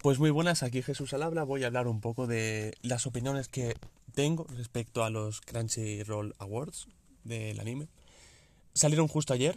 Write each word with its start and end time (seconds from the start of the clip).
Pues 0.00 0.20
muy 0.20 0.30
buenas, 0.30 0.62
aquí 0.62 0.80
Jesús 0.80 1.12
al 1.12 1.24
habla. 1.24 1.42
Voy 1.42 1.64
a 1.64 1.66
hablar 1.66 1.88
un 1.88 2.00
poco 2.00 2.28
de 2.28 2.72
las 2.82 3.08
opiniones 3.08 3.48
que 3.48 3.74
tengo 4.14 4.46
respecto 4.56 5.02
a 5.02 5.10
los 5.10 5.40
Crunchyroll 5.40 6.36
Awards 6.38 6.86
del 7.24 7.58
anime. 7.58 7.88
Salieron 8.74 9.08
justo 9.08 9.34
ayer, 9.34 9.56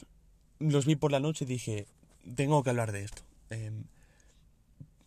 los 0.57 0.87
vi 0.87 0.95
por 0.95 1.11
la 1.11 1.19
noche 1.19 1.45
y 1.45 1.47
dije, 1.47 1.85
tengo 2.35 2.63
que 2.63 2.71
hablar 2.71 2.91
de 2.91 3.03
esto. 3.03 3.21
Em, 3.51 3.83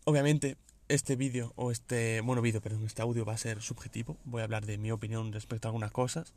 obviamente, 0.05 0.57
este 0.87 1.17
vídeo, 1.17 1.53
o 1.57 1.73
este, 1.73 2.21
bueno, 2.21 2.41
vídeo, 2.41 2.61
pero 2.61 2.79
este 2.87 3.03
audio 3.03 3.25
va 3.25 3.33
a 3.33 3.39
ser 3.39 3.61
subjetivo. 3.61 4.17
Voy 4.25 4.41
a 4.41 4.45
hablar 4.45 4.67
de 4.67 4.79
mi 4.79 4.93
opinión 4.93 5.33
respecto 5.33 5.67
a 5.67 5.71
algunas 5.71 5.91
cosas. 5.91 6.33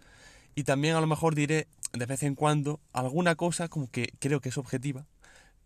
Y 0.55 0.64
también 0.64 0.95
a 0.95 1.02
lo 1.02 1.07
mejor 1.07 1.36
diré 1.36 1.68
de 1.93 2.05
vez 2.07 2.23
en 2.23 2.34
cuando 2.34 2.79
alguna 2.93 3.36
cosa 3.36 3.68
como 3.68 3.91
que 3.91 4.11
creo 4.18 4.41
que 4.41 4.50
es 4.50 4.57
objetiva, 4.57 5.05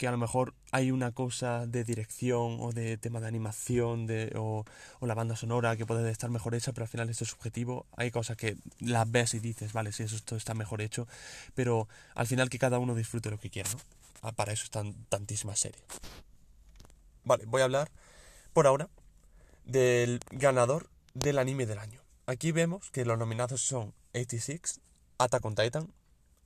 que 0.01 0.07
a 0.07 0.11
lo 0.11 0.17
mejor 0.17 0.55
hay 0.71 0.89
una 0.89 1.11
cosa 1.11 1.67
de 1.67 1.83
dirección 1.83 2.57
o 2.59 2.71
de 2.71 2.97
tema 2.97 3.19
de 3.19 3.27
animación 3.27 4.07
de, 4.07 4.33
o, 4.35 4.65
la 4.99 5.13
banda 5.13 5.35
sonora 5.35 5.77
que 5.77 5.85
puede 5.85 6.09
estar 6.09 6.31
mejor 6.31 6.55
hecha, 6.55 6.73
pero 6.73 6.85
al 6.85 6.87
final 6.87 7.07
esto 7.11 7.23
es 7.23 7.29
subjetivo. 7.29 7.85
Hay 7.95 8.09
cosas 8.09 8.35
que 8.35 8.57
las 8.79 9.11
ves 9.11 9.35
y 9.35 9.39
dices, 9.39 9.73
vale, 9.73 9.91
sí, 9.91 10.01
eso 10.01 10.15
esto 10.15 10.35
está 10.35 10.55
mejor 10.55 10.81
hecho, 10.81 11.07
pero 11.53 11.87
al 12.15 12.25
final 12.25 12.49
que 12.49 12.57
cada 12.57 12.79
uno 12.79 12.95
disfrute 12.95 13.29
lo 13.29 13.37
que 13.37 13.51
quiera, 13.51 13.69
¿no? 13.69 13.77
Ah, 14.23 14.31
para 14.31 14.53
eso 14.53 14.63
están 14.63 14.95
tantísimas 15.07 15.59
series. 15.59 15.83
Vale, 17.23 17.45
voy 17.45 17.61
a 17.61 17.65
hablar 17.65 17.91
por 18.53 18.65
ahora 18.65 18.89
del 19.65 20.19
ganador 20.31 20.89
del 21.13 21.37
anime 21.37 21.67
del 21.67 21.77
año. 21.77 22.01
Aquí 22.25 22.51
vemos 22.51 22.89
que 22.89 23.05
los 23.05 23.19
nominados 23.19 23.61
son 23.61 23.93
86, 24.15 24.79
Attack 25.19 25.45
on 25.45 25.53
Titan, 25.53 25.93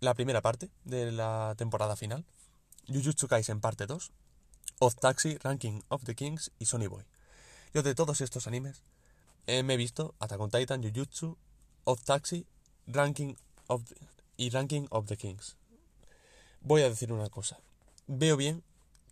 la 0.01 0.13
primera 0.13 0.41
parte 0.41 0.69
de 0.83 1.13
la 1.13 1.55
temporada 1.57 1.95
final, 1.95 2.25
Jujutsu 2.87 3.27
Kaisen 3.27 3.59
parte 3.61 3.87
2, 3.87 4.11
Of 4.79 4.95
Taxi, 4.95 5.37
Ranking 5.43 5.81
of 5.89 6.03
the 6.03 6.15
Kings 6.15 6.51
y 6.59 6.65
Sony 6.65 6.87
Boy. 6.87 7.03
Yo 7.73 7.83
de 7.83 7.95
todos 7.95 8.21
estos 8.21 8.47
animes 8.47 8.81
eh, 9.47 9.63
me 9.63 9.73
he 9.73 9.77
visto 9.77 10.15
Attack 10.19 10.39
on 10.39 10.49
Titan, 10.49 10.81
Jujutsu, 10.81 11.37
Of 11.83 12.03
Taxi, 12.03 12.45
Ranking 12.87 13.35
of 13.67 13.83
y 14.37 14.49
Ranking 14.49 14.87
of 14.89 15.07
the 15.07 15.17
Kings. 15.17 15.55
Voy 16.61 16.81
a 16.81 16.89
decir 16.89 17.11
una 17.11 17.29
cosa. 17.29 17.59
Veo 18.07 18.37
bien 18.37 18.63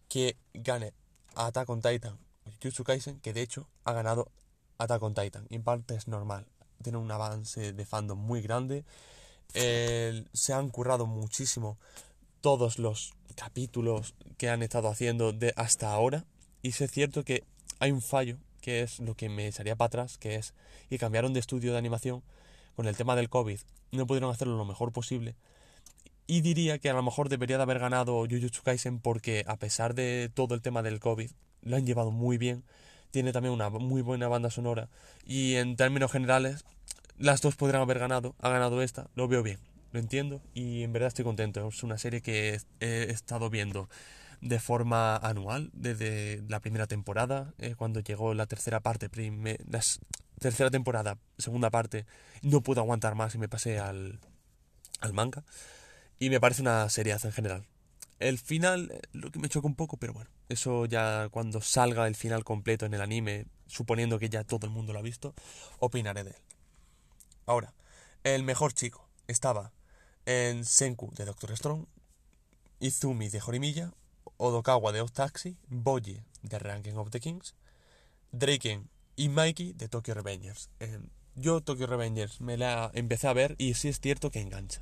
que 0.09 0.37
gane 0.53 0.93
Attack 1.35 1.69
on 1.69 1.81
Titan 1.81 2.17
Jujutsu 2.45 2.83
Kaisen, 2.83 3.19
que 3.19 3.33
de 3.33 3.41
hecho 3.41 3.67
ha 3.85 3.93
ganado 3.93 4.31
Attack 4.77 5.03
on 5.03 5.13
Titan. 5.13 5.45
Y 5.49 5.55
en 5.55 5.63
parte 5.63 5.95
es 5.95 6.07
normal. 6.07 6.45
Tiene 6.81 6.97
un 6.97 7.11
avance 7.11 7.73
de 7.73 7.85
fandom 7.85 8.19
muy 8.19 8.41
grande. 8.41 8.85
se 9.53 10.53
han 10.53 10.69
currado 10.69 11.05
muchísimo 11.05 11.77
todos 12.41 12.79
los 12.79 13.13
capítulos 13.33 14.15
que 14.37 14.49
han 14.49 14.63
estado 14.63 14.89
haciendo 14.89 15.31
de 15.31 15.53
hasta 15.55 15.91
ahora. 15.91 16.25
Y 16.61 16.69
es 16.69 16.91
cierto 16.91 17.23
que 17.23 17.43
hay 17.79 17.91
un 17.91 18.01
fallo, 18.01 18.37
que 18.61 18.81
es 18.81 18.99
lo 18.99 19.15
que 19.15 19.29
me 19.29 19.47
echaría 19.47 19.75
para 19.75 19.87
atrás, 19.87 20.17
que 20.17 20.35
es 20.35 20.53
y 20.89 20.97
cambiaron 20.97 21.33
de 21.33 21.39
estudio 21.39 21.71
de 21.71 21.77
animación 21.77 22.23
con 22.75 22.87
el 22.87 22.95
tema 22.95 23.15
del 23.15 23.29
COVID. 23.29 23.59
No 23.91 24.07
pudieron 24.07 24.31
hacerlo 24.31 24.57
lo 24.57 24.65
mejor 24.65 24.91
posible. 24.91 25.35
Y 26.25 26.41
diría 26.41 26.79
que 26.79 26.89
a 26.89 26.93
lo 26.93 27.03
mejor 27.03 27.29
debería 27.29 27.57
de 27.57 27.63
haber 27.63 27.79
ganado 27.79 28.25
Jujutsu 28.29 28.63
Kaisen 28.63 28.99
porque 28.99 29.43
a 29.47 29.57
pesar 29.57 29.93
de 29.93 30.31
todo 30.33 30.55
el 30.55 30.61
tema 30.61 30.81
del 30.81 30.99
COVID, 30.99 31.31
lo 31.61 31.75
han 31.75 31.85
llevado 31.85 32.11
muy 32.11 32.37
bien. 32.37 32.63
Tiene 33.11 33.31
también 33.33 33.53
una 33.53 33.69
muy 33.69 34.01
buena 34.01 34.27
banda 34.27 34.49
sonora. 34.49 34.89
Y 35.25 35.55
en 35.55 35.75
términos 35.75 36.11
generales, 36.11 36.63
las 37.17 37.41
dos 37.41 37.55
podrían 37.55 37.81
haber 37.81 37.99
ganado. 37.99 38.35
Ha 38.39 38.49
ganado 38.49 38.81
esta, 38.81 39.09
lo 39.15 39.27
veo 39.27 39.43
bien 39.43 39.72
lo 39.93 39.99
entiendo 39.99 40.41
y 40.53 40.83
en 40.83 40.91
verdad 40.91 41.07
estoy 41.07 41.23
contento. 41.23 41.67
Es 41.67 41.83
una 41.83 41.97
serie 41.97 42.21
que 42.21 42.59
he 42.79 43.03
estado 43.03 43.49
viendo 43.49 43.87
de 44.41 44.59
forma 44.59 45.15
anual 45.15 45.69
desde 45.71 46.43
la 46.49 46.59
primera 46.59 46.87
temporada, 46.87 47.53
eh, 47.59 47.75
cuando 47.75 48.01
llegó 48.01 48.33
la 48.33 48.45
tercera 48.45 48.81
parte, 48.81 49.09
la 49.15 49.83
tercera 50.39 50.69
temporada, 50.69 51.17
segunda 51.37 51.69
parte, 51.69 52.05
no 52.41 52.61
pude 52.61 52.81
aguantar 52.81 53.15
más 53.15 53.35
y 53.35 53.37
me 53.37 53.47
pasé 53.47 53.79
al, 53.79 54.19
al 54.99 55.13
manga. 55.13 55.45
Y 56.19 56.29
me 56.29 56.41
parece 56.41 56.61
una 56.61 56.89
serie 56.89 57.13
en 57.13 57.31
general. 57.31 57.65
El 58.19 58.39
final, 58.39 58.91
eh, 58.91 59.01
lo 59.13 59.31
que 59.31 59.39
me 59.39 59.47
choca 59.47 59.67
un 59.67 59.75
poco, 59.75 59.97
pero 59.97 60.11
bueno, 60.11 60.29
eso 60.49 60.85
ya 60.87 61.29
cuando 61.29 61.61
salga 61.61 62.07
el 62.07 62.15
final 62.15 62.43
completo 62.43 62.85
en 62.85 62.93
el 62.95 63.01
anime, 63.01 63.45
suponiendo 63.67 64.19
que 64.19 64.29
ya 64.29 64.43
todo 64.43 64.65
el 64.65 64.73
mundo 64.73 64.91
lo 64.91 64.99
ha 64.99 65.03
visto, 65.03 65.33
opinaré 65.79 66.23
de 66.23 66.31
él. 66.31 66.41
Ahora, 67.45 67.73
el 68.23 68.43
mejor 68.43 68.73
chico 68.73 69.07
estaba 69.27 69.71
en 70.25 70.65
Senku 70.65 71.11
de 71.15 71.25
Doctor 71.25 71.55
Strong, 71.55 71.85
Izumi 72.79 73.29
de 73.29 73.39
Jorimilla, 73.39 73.93
Odokawa 74.37 74.91
de 74.91 75.01
Off 75.01 75.11
Taxi, 75.11 75.57
Boji 75.67 76.21
de 76.41 76.59
Ranking 76.59 76.93
of 76.93 77.09
the 77.11 77.19
Kings, 77.19 77.55
Draken 78.31 78.89
y 79.15 79.29
Mikey 79.29 79.73
de 79.73 79.87
Tokyo 79.87 80.13
Revengers. 80.13 80.69
Eh, 80.79 80.99
yo 81.35 81.61
Tokyo 81.61 81.87
Revengers 81.87 82.41
me 82.41 82.57
la 82.57 82.91
empecé 82.93 83.27
a 83.27 83.33
ver 83.33 83.55
y 83.57 83.73
sí 83.75 83.89
es 83.89 83.99
cierto 83.99 84.31
que 84.31 84.41
engancha. 84.41 84.81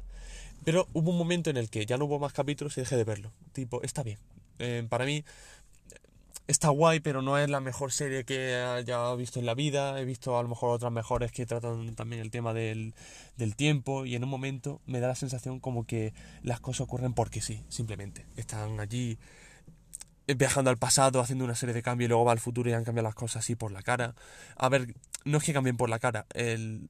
Pero 0.63 0.87
hubo 0.93 1.11
un 1.11 1.17
momento 1.17 1.49
en 1.49 1.57
el 1.57 1.69
que 1.69 1.85
ya 1.85 1.97
no 1.97 2.05
hubo 2.05 2.19
más 2.19 2.33
capítulos 2.33 2.77
y 2.77 2.81
dejé 2.81 2.95
de 2.95 3.03
verlo. 3.03 3.31
Tipo, 3.51 3.81
está 3.81 4.03
bien. 4.03 4.19
Eh, 4.59 4.85
para 4.87 5.05
mí 5.05 5.25
está 6.51 6.69
guay, 6.69 6.99
pero 6.99 7.21
no 7.21 7.37
es 7.37 7.49
la 7.49 7.59
mejor 7.59 7.91
serie 7.91 8.25
que 8.25 8.55
haya 8.55 9.13
visto 9.15 9.39
en 9.39 9.45
la 9.45 9.55
vida. 9.55 9.99
He 9.99 10.05
visto 10.05 10.37
a 10.37 10.43
lo 10.43 10.49
mejor 10.49 10.71
otras 10.71 10.91
mejores 10.91 11.31
que 11.31 11.45
tratan 11.45 11.95
también 11.95 12.21
el 12.21 12.29
tema 12.29 12.53
del, 12.53 12.93
del, 13.37 13.55
tiempo 13.55 14.05
y 14.05 14.15
en 14.15 14.23
un 14.23 14.29
momento 14.29 14.81
me 14.85 14.99
da 14.99 15.07
la 15.07 15.15
sensación 15.15 15.59
como 15.59 15.85
que 15.85 16.13
las 16.43 16.59
cosas 16.59 16.81
ocurren 16.81 17.13
porque 17.13 17.41
sí, 17.41 17.63
simplemente. 17.69 18.25
Están 18.35 18.79
allí 18.79 19.17
viajando 20.27 20.69
al 20.69 20.77
pasado, 20.77 21.19
haciendo 21.19 21.45
una 21.45 21.55
serie 21.55 21.73
de 21.73 21.81
cambios 21.81 22.07
y 22.07 22.09
luego 22.09 22.25
va 22.25 22.31
al 22.31 22.39
futuro 22.39 22.69
y 22.69 22.73
han 22.73 22.83
cambiado 22.83 23.07
las 23.07 23.15
cosas 23.15 23.43
así 23.43 23.55
por 23.55 23.71
la 23.71 23.81
cara. 23.81 24.15
A 24.55 24.69
ver, 24.69 24.93
no 25.25 25.37
es 25.37 25.43
que 25.43 25.53
cambien 25.53 25.77
por 25.77 25.89
la 25.89 25.99
cara, 25.99 26.25
el, 26.33 26.89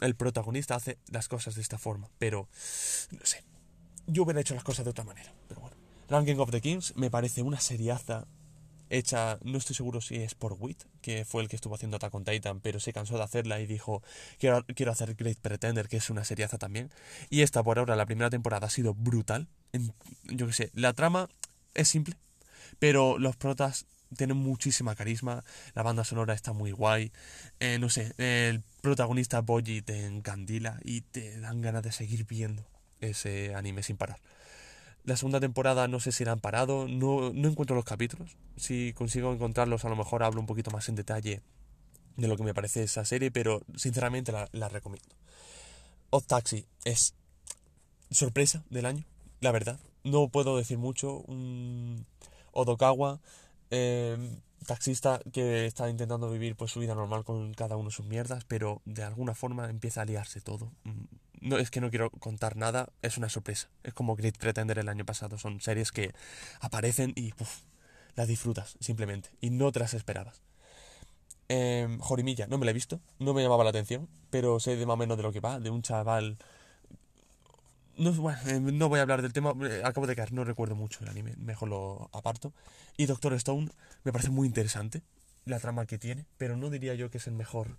el 0.00 0.14
protagonista 0.14 0.74
hace 0.74 0.98
las 1.10 1.28
cosas 1.28 1.54
de 1.54 1.62
esta 1.62 1.78
forma, 1.78 2.08
pero 2.18 2.48
no 3.10 3.24
sé. 3.24 3.44
Yo 4.06 4.22
hubiera 4.22 4.40
hecho 4.40 4.54
las 4.54 4.64
cosas 4.64 4.84
de 4.84 4.90
otra 4.90 5.04
manera, 5.04 5.32
pero 5.48 5.60
bueno. 5.60 5.76
Ranking 6.08 6.36
of 6.36 6.50
the 6.52 6.60
Kings 6.60 6.94
me 6.94 7.10
parece 7.10 7.42
una 7.42 7.58
seriaza 7.58 8.26
hecha, 8.90 9.38
no 9.42 9.58
estoy 9.58 9.74
seguro 9.76 10.00
si 10.00 10.16
es 10.16 10.34
por 10.34 10.54
Wit, 10.54 10.84
que 11.00 11.24
fue 11.24 11.42
el 11.42 11.48
que 11.48 11.56
estuvo 11.56 11.74
haciendo 11.74 11.96
Attack 11.96 12.14
on 12.14 12.24
Titan, 12.24 12.60
pero 12.60 12.80
se 12.80 12.92
cansó 12.92 13.16
de 13.16 13.24
hacerla 13.24 13.60
y 13.60 13.66
dijo, 13.66 14.02
quiero, 14.38 14.64
quiero 14.74 14.92
hacer 14.92 15.14
Great 15.14 15.38
Pretender, 15.38 15.88
que 15.88 15.96
es 15.96 16.10
una 16.10 16.24
seriaza 16.24 16.58
también. 16.58 16.90
Y 17.30 17.42
esta, 17.42 17.62
por 17.62 17.78
ahora, 17.78 17.96
la 17.96 18.06
primera 18.06 18.30
temporada 18.30 18.66
ha 18.66 18.70
sido 18.70 18.94
brutal. 18.94 19.48
yo 20.24 20.46
qué 20.46 20.52
sé, 20.52 20.70
la 20.74 20.92
trama 20.92 21.28
es 21.74 21.88
simple, 21.88 22.16
pero 22.78 23.18
los 23.18 23.36
protas 23.36 23.86
tienen 24.16 24.36
muchísima 24.36 24.94
carisma, 24.94 25.44
la 25.74 25.82
banda 25.82 26.04
sonora 26.04 26.34
está 26.34 26.52
muy 26.52 26.70
guay, 26.70 27.12
eh, 27.60 27.78
no 27.78 27.90
sé, 27.90 28.12
el 28.18 28.62
protagonista 28.80 29.40
Boji 29.40 29.82
te 29.82 30.06
encandila 30.06 30.78
y 30.84 31.00
te 31.00 31.40
dan 31.40 31.60
ganas 31.60 31.82
de 31.82 31.92
seguir 31.92 32.24
viendo 32.24 32.64
ese 33.00 33.54
anime 33.54 33.82
sin 33.82 33.96
parar. 33.96 34.20
La 35.06 35.16
segunda 35.16 35.38
temporada 35.38 35.86
no 35.86 36.00
sé 36.00 36.10
si 36.10 36.24
la 36.24 36.32
han 36.32 36.40
parado, 36.40 36.88
no, 36.88 37.32
no 37.32 37.48
encuentro 37.48 37.76
los 37.76 37.84
capítulos. 37.84 38.36
Si 38.56 38.92
consigo 38.92 39.32
encontrarlos, 39.32 39.84
a 39.84 39.88
lo 39.88 39.94
mejor 39.94 40.24
hablo 40.24 40.40
un 40.40 40.46
poquito 40.46 40.72
más 40.72 40.88
en 40.88 40.96
detalle 40.96 41.42
de 42.16 42.26
lo 42.26 42.36
que 42.36 42.42
me 42.42 42.52
parece 42.52 42.82
esa 42.82 43.04
serie, 43.04 43.30
pero 43.30 43.62
sinceramente 43.76 44.32
la, 44.32 44.68
recomiendo. 44.68 45.14
Odd 46.10 46.24
Taxi 46.24 46.66
es 46.84 47.14
sorpresa 48.10 48.64
del 48.68 48.84
año, 48.84 49.04
la 49.40 49.52
verdad. 49.52 49.78
No 50.02 50.28
puedo 50.28 50.56
decir 50.56 50.76
mucho. 50.76 51.18
Un 51.28 52.04
Odokawa, 52.50 53.20
eh, 53.70 54.18
taxista 54.66 55.20
que 55.32 55.66
está 55.66 55.88
intentando 55.88 56.30
vivir 56.30 56.56
pues 56.56 56.72
su 56.72 56.80
vida 56.80 56.96
normal 56.96 57.24
con 57.24 57.54
cada 57.54 57.76
uno 57.76 57.90
sus 57.90 58.06
mierdas, 58.06 58.44
pero 58.44 58.82
de 58.84 59.04
alguna 59.04 59.34
forma 59.34 59.70
empieza 59.70 60.02
a 60.02 60.04
liarse 60.04 60.40
todo. 60.40 60.72
No 61.40 61.58
es 61.58 61.70
que 61.70 61.80
no 61.80 61.90
quiero 61.90 62.10
contar 62.10 62.56
nada, 62.56 62.90
es 63.02 63.18
una 63.18 63.28
sorpresa. 63.28 63.68
Es 63.82 63.94
como 63.94 64.16
Great 64.16 64.38
Pretender 64.38 64.78
el 64.78 64.88
año 64.88 65.04
pasado. 65.04 65.38
Son 65.38 65.60
series 65.60 65.92
que 65.92 66.14
aparecen 66.60 67.12
y 67.14 67.32
las 68.14 68.28
disfrutas 68.28 68.76
simplemente. 68.80 69.30
Y 69.40 69.50
no 69.50 69.70
te 69.72 69.80
las 69.80 69.94
esperabas. 69.94 70.42
Eh, 71.48 71.96
Jorimilla, 72.00 72.46
no 72.46 72.58
me 72.58 72.64
la 72.64 72.72
he 72.72 72.74
visto, 72.74 73.00
no 73.18 73.32
me 73.32 73.42
llamaba 73.42 73.62
la 73.62 73.70
atención, 73.70 74.08
pero 74.30 74.58
sé 74.58 74.76
de 74.76 74.84
más 74.84 74.94
o 74.94 74.96
menos 74.96 75.16
de 75.16 75.22
lo 75.22 75.32
que 75.32 75.40
va, 75.40 75.60
de 75.60 75.70
un 75.70 75.82
chaval... 75.82 76.38
No, 77.98 78.12
bueno, 78.12 78.38
em, 78.46 78.76
no 78.76 78.90
voy 78.90 78.98
a 78.98 79.02
hablar 79.02 79.22
del 79.22 79.32
tema, 79.32 79.54
eh, 79.66 79.80
acabo 79.82 80.06
de 80.06 80.14
caer, 80.14 80.32
no 80.32 80.44
recuerdo 80.44 80.74
mucho 80.74 81.02
el 81.02 81.08
anime, 81.08 81.34
mejor 81.36 81.68
lo 81.68 82.10
aparto. 82.12 82.52
Y 82.96 83.06
Doctor 83.06 83.32
Stone 83.34 83.70
me 84.04 84.12
parece 84.12 84.30
muy 84.30 84.46
interesante 84.46 85.02
la 85.46 85.60
trama 85.60 85.86
que 85.86 85.96
tiene, 85.96 86.26
pero 86.36 86.56
no 86.56 86.68
diría 86.68 86.94
yo 86.94 87.10
que 87.10 87.18
es 87.18 87.26
el 87.26 87.34
mejor 87.34 87.78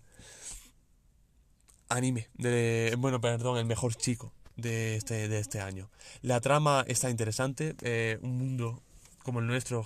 anime, 1.89 2.29
de, 2.35 2.95
bueno, 2.97 3.21
perdón, 3.21 3.57
el 3.57 3.65
mejor 3.65 3.95
chico 3.95 4.31
de 4.55 4.95
este, 4.95 5.27
de 5.27 5.39
este 5.39 5.59
año. 5.61 5.89
La 6.21 6.41
trama 6.41 6.83
está 6.87 7.09
interesante, 7.09 7.75
eh, 7.81 8.19
un 8.21 8.37
mundo 8.37 8.81
como 9.23 9.39
el 9.39 9.47
nuestro 9.47 9.85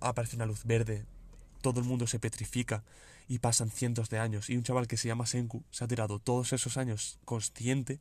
aparece 0.00 0.36
una 0.36 0.46
luz 0.46 0.64
verde, 0.64 1.04
todo 1.62 1.80
el 1.80 1.86
mundo 1.86 2.06
se 2.06 2.18
petrifica 2.18 2.84
y 3.28 3.38
pasan 3.38 3.70
cientos 3.70 4.08
de 4.08 4.18
años 4.18 4.50
y 4.50 4.56
un 4.56 4.62
chaval 4.62 4.86
que 4.86 4.96
se 4.96 5.08
llama 5.08 5.26
Senku 5.26 5.64
se 5.70 5.84
ha 5.84 5.88
tirado 5.88 6.18
todos 6.18 6.52
esos 6.52 6.76
años 6.76 7.18
consciente 7.24 7.98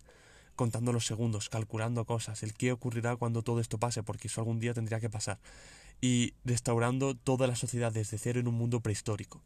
contando 0.56 0.94
los 0.94 1.06
segundos, 1.06 1.50
calculando 1.50 2.06
cosas, 2.06 2.42
el 2.44 2.54
qué 2.54 2.72
ocurrirá 2.72 3.16
cuando 3.16 3.42
todo 3.42 3.60
esto 3.60 3.78
pase, 3.78 4.04
porque 4.04 4.28
eso 4.28 4.42
algún 4.42 4.60
día 4.60 4.74
tendría 4.74 5.00
que 5.00 5.10
pasar. 5.10 5.40
y 6.02 6.34
restaurando 6.44 7.16
toda 7.16 7.48
la 7.48 7.56
sociedad 7.56 7.92
desde 7.92 8.18
cero 8.18 8.40
en 8.40 8.48
un 8.48 8.56
mundo 8.56 8.82
prehistórico. 8.82 9.42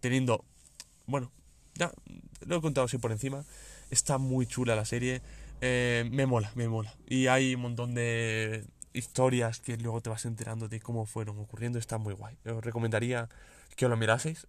Teniendo, 0.00 0.44
bueno, 1.06 1.30
ya 1.74 1.92
lo 2.46 2.56
he 2.56 2.60
contado 2.60 2.86
así 2.86 2.98
por 2.98 3.12
encima, 3.12 3.44
está 3.90 4.18
muy 4.18 4.46
chula 4.46 4.76
la 4.76 4.84
serie, 4.84 5.22
eh, 5.60 6.08
me 6.10 6.26
mola, 6.26 6.52
me 6.54 6.68
mola. 6.68 6.94
Y 7.06 7.28
hay 7.28 7.54
un 7.54 7.62
montón 7.62 7.94
de 7.94 8.64
historias 8.92 9.60
que 9.60 9.76
luego 9.76 10.00
te 10.00 10.10
vas 10.10 10.24
enterando 10.24 10.68
de 10.68 10.80
cómo 10.80 11.06
fueron 11.06 11.38
ocurriendo, 11.38 11.78
está 11.78 11.98
muy 11.98 12.14
guay. 12.14 12.36
Os 12.44 12.64
recomendaría 12.64 13.28
que 13.76 13.86
os 13.86 13.90
lo 13.90 13.96
miraseis 13.96 14.46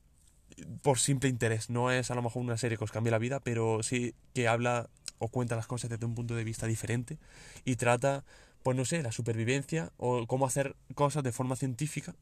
por 0.81 0.99
simple 0.99 1.29
interés. 1.29 1.69
No 1.69 1.91
es 1.91 2.11
a 2.11 2.15
lo 2.15 2.21
mejor 2.21 2.41
una 2.41 2.57
serie 2.57 2.77
que 2.77 2.83
os 2.83 2.91
cambie 2.91 3.11
la 3.11 3.19
vida, 3.19 3.39
pero 3.39 3.83
sí 3.83 4.15
que 4.33 4.47
habla 4.47 4.89
o 5.17 5.29
cuenta 5.29 5.55
las 5.55 5.67
cosas 5.67 5.89
desde 5.89 6.05
un 6.05 6.15
punto 6.15 6.35
de 6.35 6.43
vista 6.43 6.67
diferente 6.67 7.17
y 7.63 7.75
trata, 7.77 8.23
pues 8.61 8.75
no 8.75 8.85
sé, 8.85 9.01
la 9.01 9.11
supervivencia 9.11 9.91
o 9.97 10.27
cómo 10.27 10.45
hacer 10.45 10.75
cosas 10.95 11.23
de 11.23 11.31
forma 11.31 11.55
científica. 11.55 12.15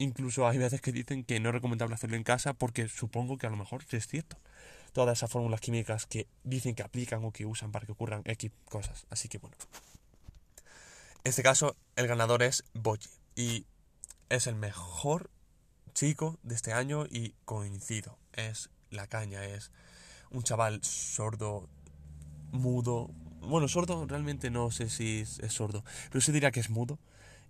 Incluso 0.00 0.48
hay 0.48 0.56
veces 0.56 0.80
que 0.80 0.92
dicen 0.92 1.24
que 1.24 1.40
no 1.40 1.50
es 1.50 1.54
recomendable 1.54 1.94
hacerlo 1.94 2.16
en 2.16 2.24
casa 2.24 2.54
porque 2.54 2.88
supongo 2.88 3.36
que 3.36 3.46
a 3.46 3.50
lo 3.50 3.56
mejor 3.56 3.84
es 3.90 4.06
cierto. 4.06 4.38
Todas 4.94 5.18
esas 5.18 5.30
fórmulas 5.30 5.60
químicas 5.60 6.06
que 6.06 6.26
dicen 6.42 6.74
que 6.74 6.82
aplican 6.82 7.22
o 7.22 7.32
que 7.32 7.44
usan 7.44 7.70
para 7.70 7.84
que 7.84 7.92
ocurran 7.92 8.22
X 8.24 8.50
cosas. 8.64 9.06
Así 9.10 9.28
que 9.28 9.36
bueno. 9.36 9.54
En 11.22 11.28
este 11.28 11.42
caso, 11.42 11.76
el 11.96 12.06
ganador 12.06 12.42
es 12.42 12.64
Boji. 12.72 13.10
Y 13.36 13.66
es 14.30 14.46
el 14.46 14.54
mejor 14.54 15.28
chico 15.92 16.38
de 16.44 16.54
este 16.54 16.72
año 16.72 17.04
y 17.04 17.34
coincido. 17.44 18.16
Es 18.32 18.70
la 18.88 19.06
caña, 19.06 19.44
es 19.44 19.70
un 20.30 20.42
chaval 20.44 20.82
sordo, 20.82 21.68
mudo. 22.52 23.10
Bueno, 23.42 23.68
sordo 23.68 24.06
realmente 24.06 24.48
no 24.48 24.70
sé 24.70 24.88
si 24.88 25.20
es, 25.20 25.52
sordo, 25.52 25.84
pero 26.08 26.22
sí 26.22 26.32
diría 26.32 26.52
que 26.52 26.60
es 26.60 26.70
mudo 26.70 26.98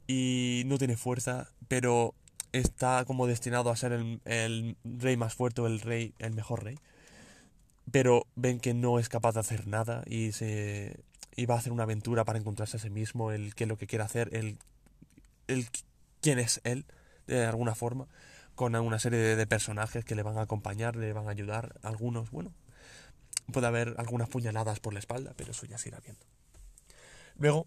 y 0.08 0.64
no 0.66 0.78
tiene 0.78 0.96
fuerza, 0.96 1.52
pero 1.68 2.16
está 2.52 3.04
como 3.04 3.26
destinado 3.26 3.70
a 3.70 3.76
ser 3.76 3.92
el, 3.92 4.20
el 4.24 4.76
rey 4.84 5.16
más 5.16 5.34
fuerte 5.34 5.60
o 5.60 5.66
el 5.66 5.80
rey, 5.80 6.14
el 6.18 6.32
mejor 6.32 6.64
rey. 6.64 6.78
Pero 7.90 8.26
ven 8.36 8.60
que 8.60 8.74
no 8.74 8.98
es 8.98 9.08
capaz 9.08 9.34
de 9.34 9.40
hacer 9.40 9.66
nada 9.66 10.02
y 10.06 10.32
se 10.32 11.02
y 11.36 11.46
va 11.46 11.54
a 11.54 11.58
hacer 11.58 11.72
una 11.72 11.84
aventura 11.84 12.24
para 12.24 12.38
encontrarse 12.38 12.76
a 12.76 12.80
sí 12.80 12.90
mismo, 12.90 13.32
el 13.32 13.54
que 13.54 13.66
lo 13.66 13.76
que 13.76 13.86
quiere 13.86 14.04
hacer, 14.04 14.28
el, 14.32 14.58
el 15.48 15.66
quién 16.20 16.38
es 16.38 16.60
él, 16.64 16.84
de 17.26 17.46
alguna 17.46 17.74
forma, 17.74 18.08
con 18.54 18.74
una 18.74 18.98
serie 18.98 19.18
de, 19.18 19.46
personajes 19.46 20.04
que 20.04 20.14
le 20.14 20.22
van 20.22 20.38
a 20.38 20.42
acompañar, 20.42 20.96
le 20.96 21.12
van 21.12 21.28
a 21.28 21.30
ayudar, 21.30 21.78
algunos, 21.82 22.30
bueno, 22.30 22.52
puede 23.52 23.66
haber 23.66 23.94
algunas 23.98 24.28
puñaladas 24.28 24.80
por 24.80 24.92
la 24.92 24.98
espalda, 24.98 25.32
pero 25.36 25.52
eso 25.52 25.66
ya 25.66 25.78
se 25.78 25.88
irá 25.88 26.00
viendo. 26.00 26.24
Luego, 27.36 27.66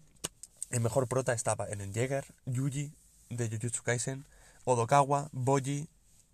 el 0.70 0.80
mejor 0.80 1.08
prota 1.08 1.32
estaba 1.32 1.68
en 1.68 1.92
Jäger, 1.92 2.24
Yuji 2.46 2.92
de 3.30 3.48
Jujutsu 3.48 3.82
Kaisen, 3.82 4.24
Odokawa, 4.64 5.28
Boji, 5.32 5.88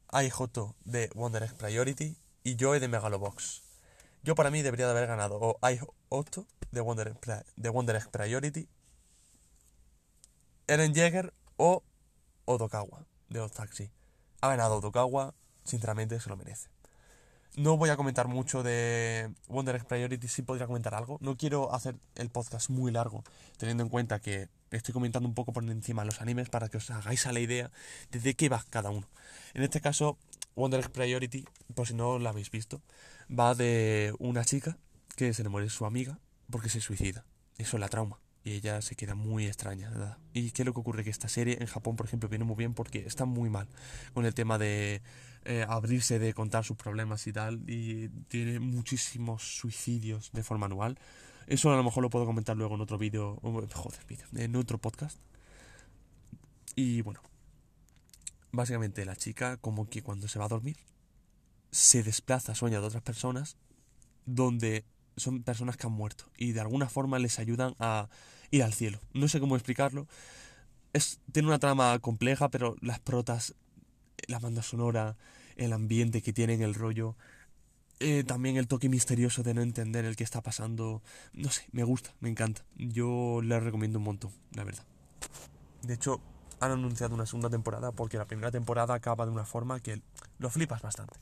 Aihoto 0.08 0.74
de 0.84 1.10
Wonder 1.14 1.42
Egg 1.42 1.54
Priority 1.54 2.16
y 2.44 2.56
Joe 2.58 2.80
de 2.80 2.88
Megalobox. 2.88 3.62
Yo 4.22 4.34
para 4.34 4.50
mí 4.50 4.62
debería 4.62 4.86
de 4.86 4.92
haber 4.92 5.08
ganado 5.08 5.38
o 5.40 5.58
Aihoto 5.62 6.46
de 6.70 6.80
Wonder, 6.80 7.16
de 7.56 7.68
Wonder 7.68 7.96
Egg 7.96 8.10
Priority, 8.10 8.68
Eren 10.66 10.94
Jäger 10.94 11.32
o 11.56 11.82
Odokawa 12.44 13.04
de 13.28 13.40
Otaxi. 13.40 13.90
Ha 14.40 14.48
ganado 14.48 14.76
Odokawa, 14.76 15.34
sinceramente 15.64 16.20
se 16.20 16.28
lo 16.28 16.36
merece. 16.36 16.68
No 17.56 17.76
voy 17.76 17.90
a 17.90 17.96
comentar 17.96 18.28
mucho 18.28 18.62
de 18.62 19.34
Wonder 19.48 19.74
Egg 19.74 19.86
Priority, 19.86 20.28
sí 20.28 20.42
podría 20.42 20.68
comentar 20.68 20.94
algo. 20.94 21.18
No 21.20 21.36
quiero 21.36 21.74
hacer 21.74 21.96
el 22.14 22.30
podcast 22.30 22.70
muy 22.70 22.92
largo, 22.92 23.24
teniendo 23.56 23.82
en 23.82 23.88
cuenta 23.88 24.20
que 24.20 24.48
estoy 24.70 24.92
comentando 24.92 25.28
un 25.28 25.34
poco 25.34 25.52
por 25.52 25.64
encima 25.64 26.04
los 26.04 26.20
animes 26.20 26.48
para 26.48 26.68
que 26.68 26.76
os 26.76 26.90
hagáis 26.90 27.26
a 27.26 27.32
la 27.32 27.40
idea 27.40 27.70
de 28.10 28.20
de 28.20 28.34
qué 28.34 28.48
va 28.48 28.64
cada 28.70 28.90
uno. 28.90 29.08
En 29.54 29.62
este 29.62 29.80
caso, 29.80 30.18
Wonder 30.56 30.80
Egg 30.80 30.90
Priority, 30.90 31.44
por 31.74 31.86
si 31.86 31.94
no 31.94 32.18
lo 32.18 32.28
habéis 32.28 32.50
visto, 32.50 32.82
va 33.30 33.54
de 33.54 34.14
una 34.18 34.44
chica 34.44 34.78
que 35.16 35.32
se 35.34 35.42
le 35.42 35.48
muere 35.48 35.68
su 35.70 35.86
amiga 35.86 36.18
porque 36.50 36.68
se 36.68 36.80
suicida. 36.80 37.24
Eso 37.58 37.78
la 37.78 37.88
trauma. 37.88 38.18
Y 38.42 38.52
ella 38.52 38.80
se 38.80 38.94
queda 38.94 39.14
muy 39.14 39.46
extraña. 39.46 39.90
¿verdad? 39.90 40.18
¿Y 40.32 40.50
qué 40.50 40.62
es 40.62 40.66
lo 40.66 40.72
que 40.72 40.80
ocurre? 40.80 41.04
Que 41.04 41.10
esta 41.10 41.28
serie 41.28 41.58
en 41.60 41.66
Japón, 41.66 41.96
por 41.96 42.06
ejemplo, 42.06 42.28
viene 42.28 42.44
muy 42.44 42.56
bien 42.56 42.74
porque 42.74 43.00
está 43.06 43.24
muy 43.24 43.50
mal 43.50 43.68
con 44.14 44.24
el 44.24 44.34
tema 44.34 44.58
de 44.58 45.02
eh, 45.44 45.66
abrirse, 45.68 46.18
de 46.18 46.32
contar 46.32 46.64
sus 46.64 46.76
problemas 46.76 47.26
y 47.26 47.32
tal. 47.32 47.62
Y 47.68 48.08
tiene 48.28 48.60
muchísimos 48.60 49.42
suicidios 49.42 50.30
de 50.32 50.42
forma 50.42 50.66
anual. 50.66 50.98
Eso 51.50 51.72
a 51.72 51.76
lo 51.76 51.82
mejor 51.82 52.04
lo 52.04 52.10
puedo 52.10 52.26
comentar 52.26 52.56
luego 52.56 52.76
en 52.76 52.80
otro 52.80 52.96
vídeo. 52.96 53.40
En 54.36 54.54
otro 54.54 54.78
podcast. 54.78 55.18
Y 56.76 57.02
bueno. 57.02 57.20
Básicamente 58.52 59.04
la 59.04 59.16
chica 59.16 59.56
como 59.56 59.90
que 59.90 60.00
cuando 60.00 60.28
se 60.28 60.38
va 60.38 60.44
a 60.44 60.48
dormir 60.48 60.76
se 61.72 62.04
desplaza, 62.04 62.54
sueña 62.54 62.80
de 62.80 62.86
otras 62.86 63.02
personas 63.02 63.56
donde 64.26 64.84
son 65.16 65.42
personas 65.42 65.76
que 65.76 65.88
han 65.88 65.92
muerto 65.92 66.24
y 66.36 66.52
de 66.52 66.60
alguna 66.60 66.88
forma 66.88 67.18
les 67.18 67.40
ayudan 67.40 67.74
a 67.80 68.08
ir 68.52 68.62
al 68.62 68.72
cielo. 68.72 69.00
No 69.12 69.26
sé 69.26 69.40
cómo 69.40 69.56
explicarlo. 69.56 70.06
Es, 70.92 71.18
tiene 71.32 71.48
una 71.48 71.58
trama 71.58 71.98
compleja, 71.98 72.48
pero 72.48 72.76
las 72.80 73.00
protas, 73.00 73.56
la 74.28 74.38
banda 74.38 74.62
sonora, 74.62 75.16
el 75.56 75.72
ambiente 75.72 76.22
que 76.22 76.32
tienen, 76.32 76.62
el 76.62 76.74
rollo, 76.74 77.16
eh, 78.00 78.24
también 78.24 78.56
el 78.56 78.66
toque 78.66 78.88
misterioso 78.88 79.42
de 79.42 79.54
no 79.54 79.60
entender 79.60 80.06
el 80.06 80.16
que 80.16 80.24
está 80.24 80.40
pasando, 80.40 81.02
no 81.34 81.50
sé, 81.50 81.66
me 81.72 81.84
gusta, 81.84 82.14
me 82.20 82.30
encanta. 82.30 82.64
Yo 82.76 83.40
le 83.42 83.60
recomiendo 83.60 83.98
un 83.98 84.04
montón, 84.04 84.32
la 84.52 84.64
verdad. 84.64 84.84
De 85.82 85.94
hecho, 85.94 86.20
han 86.60 86.72
anunciado 86.72 87.14
una 87.14 87.26
segunda 87.26 87.50
temporada 87.50 87.92
porque 87.92 88.16
la 88.16 88.26
primera 88.26 88.50
temporada 88.50 88.94
acaba 88.94 89.26
de 89.26 89.32
una 89.32 89.44
forma 89.44 89.80
que 89.80 90.02
lo 90.38 90.50
flipas 90.50 90.82
bastante. 90.82 91.18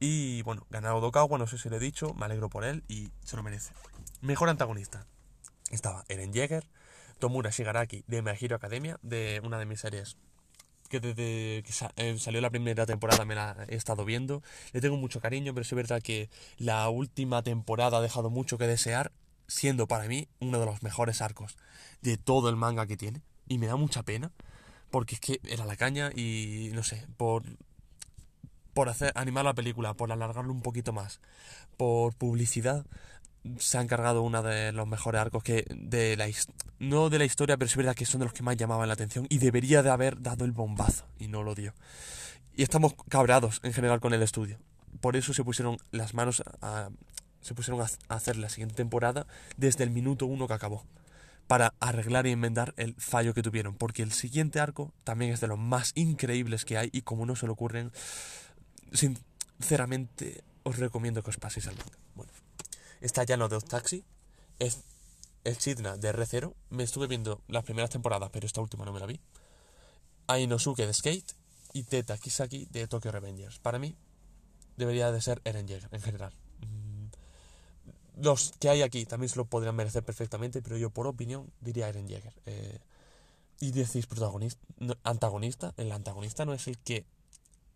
Y 0.00 0.42
bueno, 0.42 0.66
ganado 0.70 1.00
Dokawa, 1.00 1.38
no 1.38 1.46
sé 1.46 1.56
si 1.56 1.68
lo 1.68 1.76
he 1.76 1.80
dicho, 1.80 2.14
me 2.14 2.24
alegro 2.24 2.50
por 2.50 2.64
él 2.64 2.82
y 2.88 3.10
se 3.24 3.36
lo 3.36 3.44
merece. 3.44 3.72
Mejor 4.20 4.48
antagonista. 4.48 5.06
Estaba 5.70 6.04
Eren 6.08 6.32
Jäger, 6.32 6.66
Tomura 7.20 7.50
Shigaraki 7.50 8.04
de 8.08 8.22
My 8.22 8.32
Hero 8.40 8.56
Academia, 8.56 8.98
de 9.02 9.40
una 9.44 9.58
de 9.58 9.66
mis 9.66 9.80
series 9.80 10.16
que 10.92 11.00
desde 11.00 11.62
que 11.62 11.72
eh, 11.96 12.18
salió 12.18 12.42
la 12.42 12.50
primera 12.50 12.84
temporada 12.84 13.24
me 13.24 13.34
la 13.34 13.56
he 13.68 13.76
estado 13.76 14.04
viendo. 14.04 14.42
Le 14.72 14.82
tengo 14.82 14.98
mucho 14.98 15.20
cariño, 15.20 15.54
pero 15.54 15.62
es 15.62 15.72
verdad 15.72 16.02
que 16.02 16.28
la 16.58 16.86
última 16.90 17.42
temporada 17.42 17.96
ha 17.96 18.00
dejado 18.02 18.28
mucho 18.28 18.58
que 18.58 18.66
desear, 18.66 19.10
siendo 19.48 19.88
para 19.88 20.06
mí 20.06 20.28
uno 20.38 20.60
de 20.60 20.66
los 20.66 20.82
mejores 20.82 21.22
arcos 21.22 21.56
de 22.02 22.18
todo 22.18 22.50
el 22.50 22.56
manga 22.56 22.86
que 22.86 22.98
tiene. 22.98 23.22
Y 23.48 23.56
me 23.56 23.68
da 23.68 23.76
mucha 23.76 24.02
pena, 24.02 24.32
porque 24.90 25.14
es 25.14 25.20
que 25.20 25.40
era 25.44 25.64
la 25.64 25.76
caña 25.76 26.10
y 26.14 26.70
no 26.74 26.82
sé, 26.82 27.06
por 27.16 27.42
por 28.74 28.88
hacer, 28.88 29.12
animar 29.14 29.44
la 29.44 29.54
película, 29.54 29.94
por 29.94 30.12
alargarlo 30.12 30.52
un 30.52 30.62
poquito 30.62 30.92
más, 30.92 31.20
por 31.76 32.14
publicidad, 32.14 32.86
se 33.58 33.78
ha 33.78 33.82
encargado 33.82 34.22
uno 34.22 34.42
de 34.42 34.72
los 34.72 34.86
mejores 34.86 35.20
arcos 35.20 35.42
que 35.42 35.64
de 35.70 36.16
la 36.16 36.28
no 36.78 37.10
de 37.10 37.18
la 37.18 37.24
historia, 37.24 37.56
pero 37.56 37.66
es 37.66 37.76
verdad 37.76 37.94
que 37.94 38.06
son 38.06 38.20
de 38.20 38.26
los 38.26 38.34
que 38.34 38.42
más 38.42 38.56
llamaban 38.56 38.88
la 38.88 38.94
atención 38.94 39.26
y 39.28 39.38
debería 39.38 39.82
de 39.82 39.90
haber 39.90 40.20
dado 40.20 40.44
el 40.44 40.52
bombazo 40.52 41.06
y 41.18 41.28
no 41.28 41.42
lo 41.42 41.54
dio. 41.54 41.74
Y 42.54 42.62
estamos 42.62 42.94
cabreados 43.08 43.60
en 43.62 43.72
general 43.72 44.00
con 44.00 44.12
el 44.12 44.22
estudio. 44.22 44.58
Por 45.00 45.16
eso 45.16 45.32
se 45.32 45.44
pusieron 45.44 45.78
las 45.90 46.14
manos 46.14 46.42
a, 46.60 46.90
se 47.40 47.54
pusieron 47.54 47.80
a 47.80 48.14
hacer 48.14 48.36
la 48.36 48.48
siguiente 48.48 48.74
temporada 48.74 49.26
desde 49.56 49.84
el 49.84 49.90
minuto 49.90 50.26
uno 50.26 50.46
que 50.46 50.54
acabó 50.54 50.84
para 51.46 51.74
arreglar 51.80 52.26
y 52.26 52.30
enmendar 52.30 52.72
el 52.76 52.94
fallo 52.94 53.34
que 53.34 53.42
tuvieron, 53.42 53.74
porque 53.74 54.02
el 54.02 54.12
siguiente 54.12 54.60
arco 54.60 54.92
también 55.04 55.32
es 55.32 55.40
de 55.40 55.48
los 55.48 55.58
más 55.58 55.92
increíbles 55.94 56.64
que 56.64 56.78
hay 56.78 56.88
y 56.92 57.02
como 57.02 57.26
no 57.26 57.36
se 57.36 57.46
le 57.46 57.52
ocurren 57.52 57.92
sinceramente 58.92 60.44
os 60.62 60.78
recomiendo 60.78 61.22
que 61.22 61.30
os 61.30 61.38
paséis 61.38 61.66
al 61.66 61.76
manga. 61.76 61.98
Bueno, 62.14 62.32
está 63.02 63.24
ya 63.24 63.36
lo 63.36 63.48
de 63.48 63.60
Taxi, 63.60 64.04
es 64.58 64.84
el 65.44 65.58
Chidna 65.58 65.96
de 65.96 66.12
R0. 66.12 66.54
Me 66.70 66.84
estuve 66.84 67.06
viendo 67.06 67.42
las 67.48 67.64
primeras 67.64 67.90
temporadas, 67.90 68.30
pero 68.32 68.46
esta 68.46 68.60
última 68.60 68.84
no 68.84 68.92
me 68.92 69.00
la 69.00 69.06
vi. 69.06 69.20
Ainosuke 70.28 70.86
de 70.86 70.94
Skate 70.94 71.34
y 71.72 71.82
Teta 71.82 72.16
Kisaki 72.16 72.66
de 72.70 72.86
Tokyo 72.86 73.10
Revengers. 73.10 73.58
Para 73.58 73.78
mí, 73.78 73.96
debería 74.76 75.10
de 75.10 75.20
ser 75.20 75.40
Eren 75.44 75.66
Jaeger 75.66 75.88
en 75.92 76.00
general. 76.00 76.32
Mm, 76.60 78.22
los 78.22 78.52
que 78.58 78.68
hay 78.68 78.82
aquí 78.82 79.04
también 79.04 79.28
se 79.28 79.36
lo 79.36 79.46
podrían 79.46 79.74
merecer 79.74 80.04
perfectamente, 80.04 80.62
pero 80.62 80.76
yo 80.76 80.90
por 80.90 81.06
opinión 81.06 81.52
diría 81.60 81.88
Eren 81.88 82.08
Jaeger. 82.08 82.34
Eh, 82.46 82.78
y 83.60 83.70
decís 83.72 84.06
protagonista, 84.06 84.60
antagonista. 85.04 85.74
El 85.76 85.92
antagonista 85.92 86.44
no 86.44 86.52
es 86.52 86.66
el 86.66 86.78
que 86.78 87.06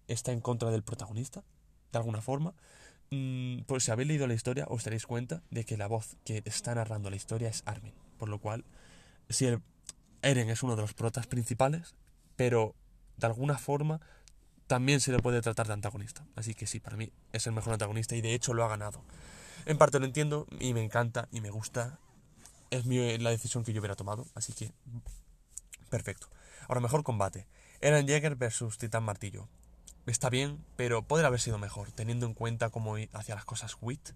está 0.09 0.33
en 0.33 0.41
contra 0.41 0.71
del 0.71 0.83
protagonista, 0.83 1.45
de 1.93 1.99
alguna 1.99 2.21
forma. 2.21 2.55
Mm, 3.11 3.61
pues 3.67 3.85
si 3.85 3.91
habéis 3.91 4.09
leído 4.09 4.27
la 4.27 4.35
historia, 4.35 4.67
os 4.69 4.85
daréis 4.85 5.07
cuenta 5.07 5.43
de 5.51 5.65
que 5.65 5.77
la 5.77 5.87
voz 5.87 6.17
que 6.25 6.43
está 6.45 6.75
narrando 6.75 7.11
la 7.11 7.17
historia 7.17 7.49
es 7.49 7.63
Armin. 7.67 7.95
Por 8.19 8.29
lo 8.29 8.41
cual, 8.41 8.65
si 9.29 9.47
el, 9.47 9.63
Eren 10.23 10.51
es 10.51 10.63
uno 10.63 10.77
de 10.77 10.83
los 10.83 10.95
protas 10.95 11.27
principales, 11.27 11.95
pero 12.37 12.75
de 13.17 13.27
alguna 13.27 13.59
forma 13.59 14.01
también 14.67 15.01
se 15.01 15.13
le 15.13 15.19
puede 15.19 15.41
tratar 15.41 15.67
de 15.69 15.75
antagonista. 15.75 16.27
Así 16.35 16.55
que 16.55 16.67
sí, 16.67 16.81
para 16.81 16.97
mí 16.97 17.13
es 17.33 17.47
el 17.47 17.53
mejor 17.53 17.73
antagonista 17.75 18.17
y 18.17 18.21
de 18.21 18.35
hecho 18.35 18.53
lo 18.53 18.65
ha 18.65 18.69
ganado. 18.69 19.05
En 19.67 19.79
parte 19.79 19.99
lo 19.99 20.07
entiendo 20.07 20.47
y 20.59 20.75
me 20.75 20.83
encanta 20.83 21.29
y 21.31 21.41
me 21.41 21.51
gusta. 21.51 22.01
Es 22.71 22.85
mi, 22.87 23.19
la 23.19 23.31
decisión 23.31 23.65
que 23.65 23.73
yo 23.73 23.81
hubiera 23.81 23.95
tomado, 23.95 24.27
así 24.35 24.53
que 24.53 24.73
perfecto. 25.89 26.29
Ahora, 26.69 26.81
mejor 26.81 27.05
combate. 27.05 27.47
Eren 27.81 28.09
Jäger 28.09 28.35
versus 28.35 28.79
Titán 28.79 29.05
Martillo. 29.05 29.49
Está 30.07 30.31
bien, 30.31 30.65
pero 30.77 31.03
podría 31.03 31.27
haber 31.27 31.41
sido 31.41 31.59
mejor, 31.59 31.91
teniendo 31.91 32.27
en 32.27 32.35
cuenta 32.35 32.71
cómo 32.71 32.97
hacía 33.13 33.35
las 33.35 33.45
cosas 33.45 33.77
Wit. 33.81 34.11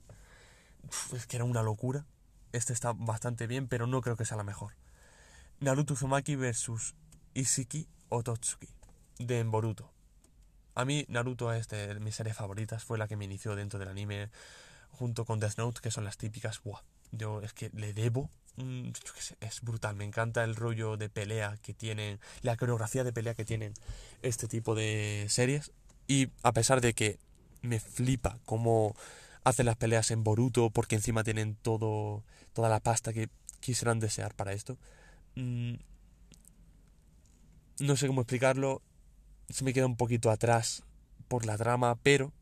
Es 1.13 1.27
que 1.27 1.37
era 1.37 1.45
una 1.45 1.63
locura. 1.63 2.07
Este 2.53 2.73
está 2.73 2.93
bastante 2.93 3.47
bien, 3.49 3.67
pero 3.67 3.87
no 3.87 4.01
creo 4.01 4.17
que 4.17 4.25
sea 4.25 4.37
la 4.37 4.45
mejor. 4.45 4.75
Naruto 5.59 5.95
Uzumaki 5.95 6.37
versus 6.37 6.95
Isiki 7.35 7.89
Ototsuki 8.09 8.69
de 9.19 9.43
Boruto. 9.43 9.93
A 10.75 10.85
mí 10.85 11.05
Naruto 11.09 11.53
es 11.53 11.69
de 11.69 11.99
mis 12.01 12.15
series 12.15 12.37
favoritas, 12.37 12.85
fue 12.85 12.97
la 12.97 13.09
que 13.09 13.17
me 13.17 13.25
inició 13.25 13.57
dentro 13.57 13.79
del 13.79 13.89
anime 13.89 14.31
junto 14.91 15.25
con 15.25 15.41
Death 15.41 15.59
Note, 15.59 15.81
que 15.81 15.91
son 15.91 16.05
las 16.05 16.17
típicas. 16.17 16.63
Buah, 16.63 16.83
yo 17.11 17.43
es 17.43 17.53
que 17.53 17.71
le 17.75 17.93
debo 17.93 18.31
es 19.41 19.61
brutal, 19.63 19.97
me 19.97 20.05
encanta 20.05 20.45
el 20.45 20.57
rollo 20.57 20.97
de 20.97 21.09
pelea 21.09 21.57
que 21.63 21.73
tienen, 21.73 22.21
la 22.43 22.57
coreografía 22.57 23.05
de 23.05 23.13
pelea 23.13 23.35
que 23.35 23.45
tienen 23.45 23.75
este 24.23 24.49
tipo 24.49 24.75
de 24.75 25.27
series. 25.29 25.73
Y 26.11 26.29
a 26.43 26.51
pesar 26.51 26.81
de 26.81 26.93
que 26.93 27.21
me 27.63 27.79
flipa 27.79 28.41
cómo 28.45 28.97
hacen 29.45 29.67
las 29.67 29.77
peleas 29.77 30.11
en 30.11 30.25
Boruto, 30.25 30.71
porque 30.71 30.97
encima 30.97 31.23
tienen 31.23 31.55
todo, 31.55 32.25
toda 32.53 32.69
la 32.69 32.81
pasta 32.81 33.13
que 33.13 33.29
quisieran 33.61 34.01
desear 34.01 34.35
para 34.35 34.53
esto. 34.53 34.77
Mm, 35.37 35.75
no 37.79 37.97
sé 37.97 38.09
cómo 38.09 38.23
explicarlo, 38.23 38.83
se 39.51 39.63
me 39.63 39.73
queda 39.73 39.87
un 39.87 39.97
poquito 39.97 40.33
atrás 40.33 40.83
por 41.29 41.47
la 41.47 41.57
trama, 41.57 41.95
pero 42.03 42.33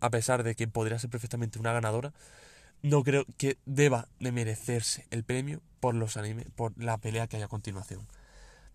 a 0.00 0.08
pesar 0.08 0.42
de 0.42 0.54
que 0.54 0.66
podría 0.66 0.98
ser 0.98 1.10
perfectamente 1.10 1.58
una 1.58 1.74
ganadora, 1.74 2.14
no 2.80 3.04
creo 3.04 3.26
que 3.36 3.58
deba 3.66 4.08
de 4.20 4.32
merecerse 4.32 5.06
el 5.10 5.22
premio 5.22 5.60
por 5.80 5.94
los 5.94 6.16
animes, 6.16 6.46
por 6.56 6.72
la 6.82 6.96
pelea 6.96 7.26
que 7.26 7.36
hay 7.36 7.42
a 7.42 7.48
continuación. 7.48 8.08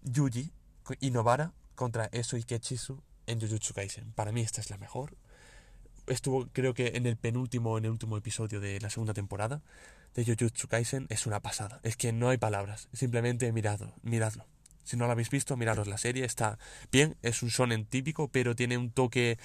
Yuji 0.03 0.51
y 0.99 1.09
Novara 1.09 1.53
contra 1.73 2.05
Eso 2.11 2.37
y 2.37 2.43
Kechisu 2.43 3.01
en 3.29 3.39
Jujutsu 3.39 3.73
Kaisen. 3.73 4.11
Para 4.13 4.31
mí 4.31 4.41
esta 4.41 4.61
es 4.61 4.69
la 4.69 4.77
mejor. 4.77 5.15
Estuvo 6.07 6.47
creo 6.51 6.73
que 6.73 6.93
en 6.95 7.05
el 7.05 7.17
penúltimo, 7.17 7.77
en 7.77 7.85
el 7.85 7.91
último 7.91 8.17
episodio 8.17 8.59
de 8.59 8.79
la 8.79 8.89
segunda 8.89 9.13
temporada 9.13 9.61
de 10.15 10.25
Jujutsu 10.25 10.67
Kaisen. 10.67 11.07
Es 11.09 11.25
una 11.25 11.39
pasada. 11.39 11.79
Es 11.83 11.95
que 11.95 12.11
no 12.11 12.29
hay 12.29 12.37
palabras. 12.37 12.89
Simplemente 12.93 13.51
miradlo, 13.51 13.93
miradlo. 14.01 14.45
Si 14.83 14.97
no 14.97 15.05
lo 15.05 15.11
habéis 15.11 15.29
visto, 15.29 15.55
miraros 15.55 15.87
la 15.87 15.97
serie. 15.97 16.25
Está 16.25 16.57
bien, 16.91 17.15
es 17.21 17.43
un 17.43 17.49
shonen 17.49 17.85
típico, 17.85 18.27
pero 18.27 18.55
tiene 18.55 18.77
un 18.77 18.91
toque 18.91 19.37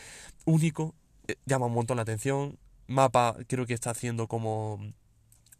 único. 0.46 0.94
Eh, 1.28 1.36
llama 1.44 1.66
un 1.66 1.74
montón 1.74 1.96
la 1.96 2.02
atención 2.02 2.58
Mapa 2.86 3.36
creo 3.46 3.66
que 3.66 3.74
está 3.74 3.90
haciendo 3.90 4.28
como 4.28 4.92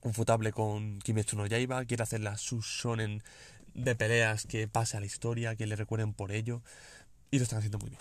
confutable 0.00 0.52
con 0.52 0.98
Kimetsu 0.98 1.36
no 1.36 1.46
Yaiba, 1.46 1.84
quiere 1.86 2.02
hacer 2.02 2.20
la 2.20 2.36
shonen 2.36 3.22
de 3.72 3.94
peleas 3.94 4.44
que 4.46 4.68
pase 4.68 4.98
a 4.98 5.00
la 5.00 5.06
historia, 5.06 5.56
que 5.56 5.66
le 5.66 5.76
recuerden 5.76 6.12
por 6.12 6.32
ello, 6.32 6.62
y 7.34 7.38
lo 7.38 7.42
están 7.42 7.58
haciendo 7.58 7.78
muy 7.78 7.90
bien. 7.90 8.00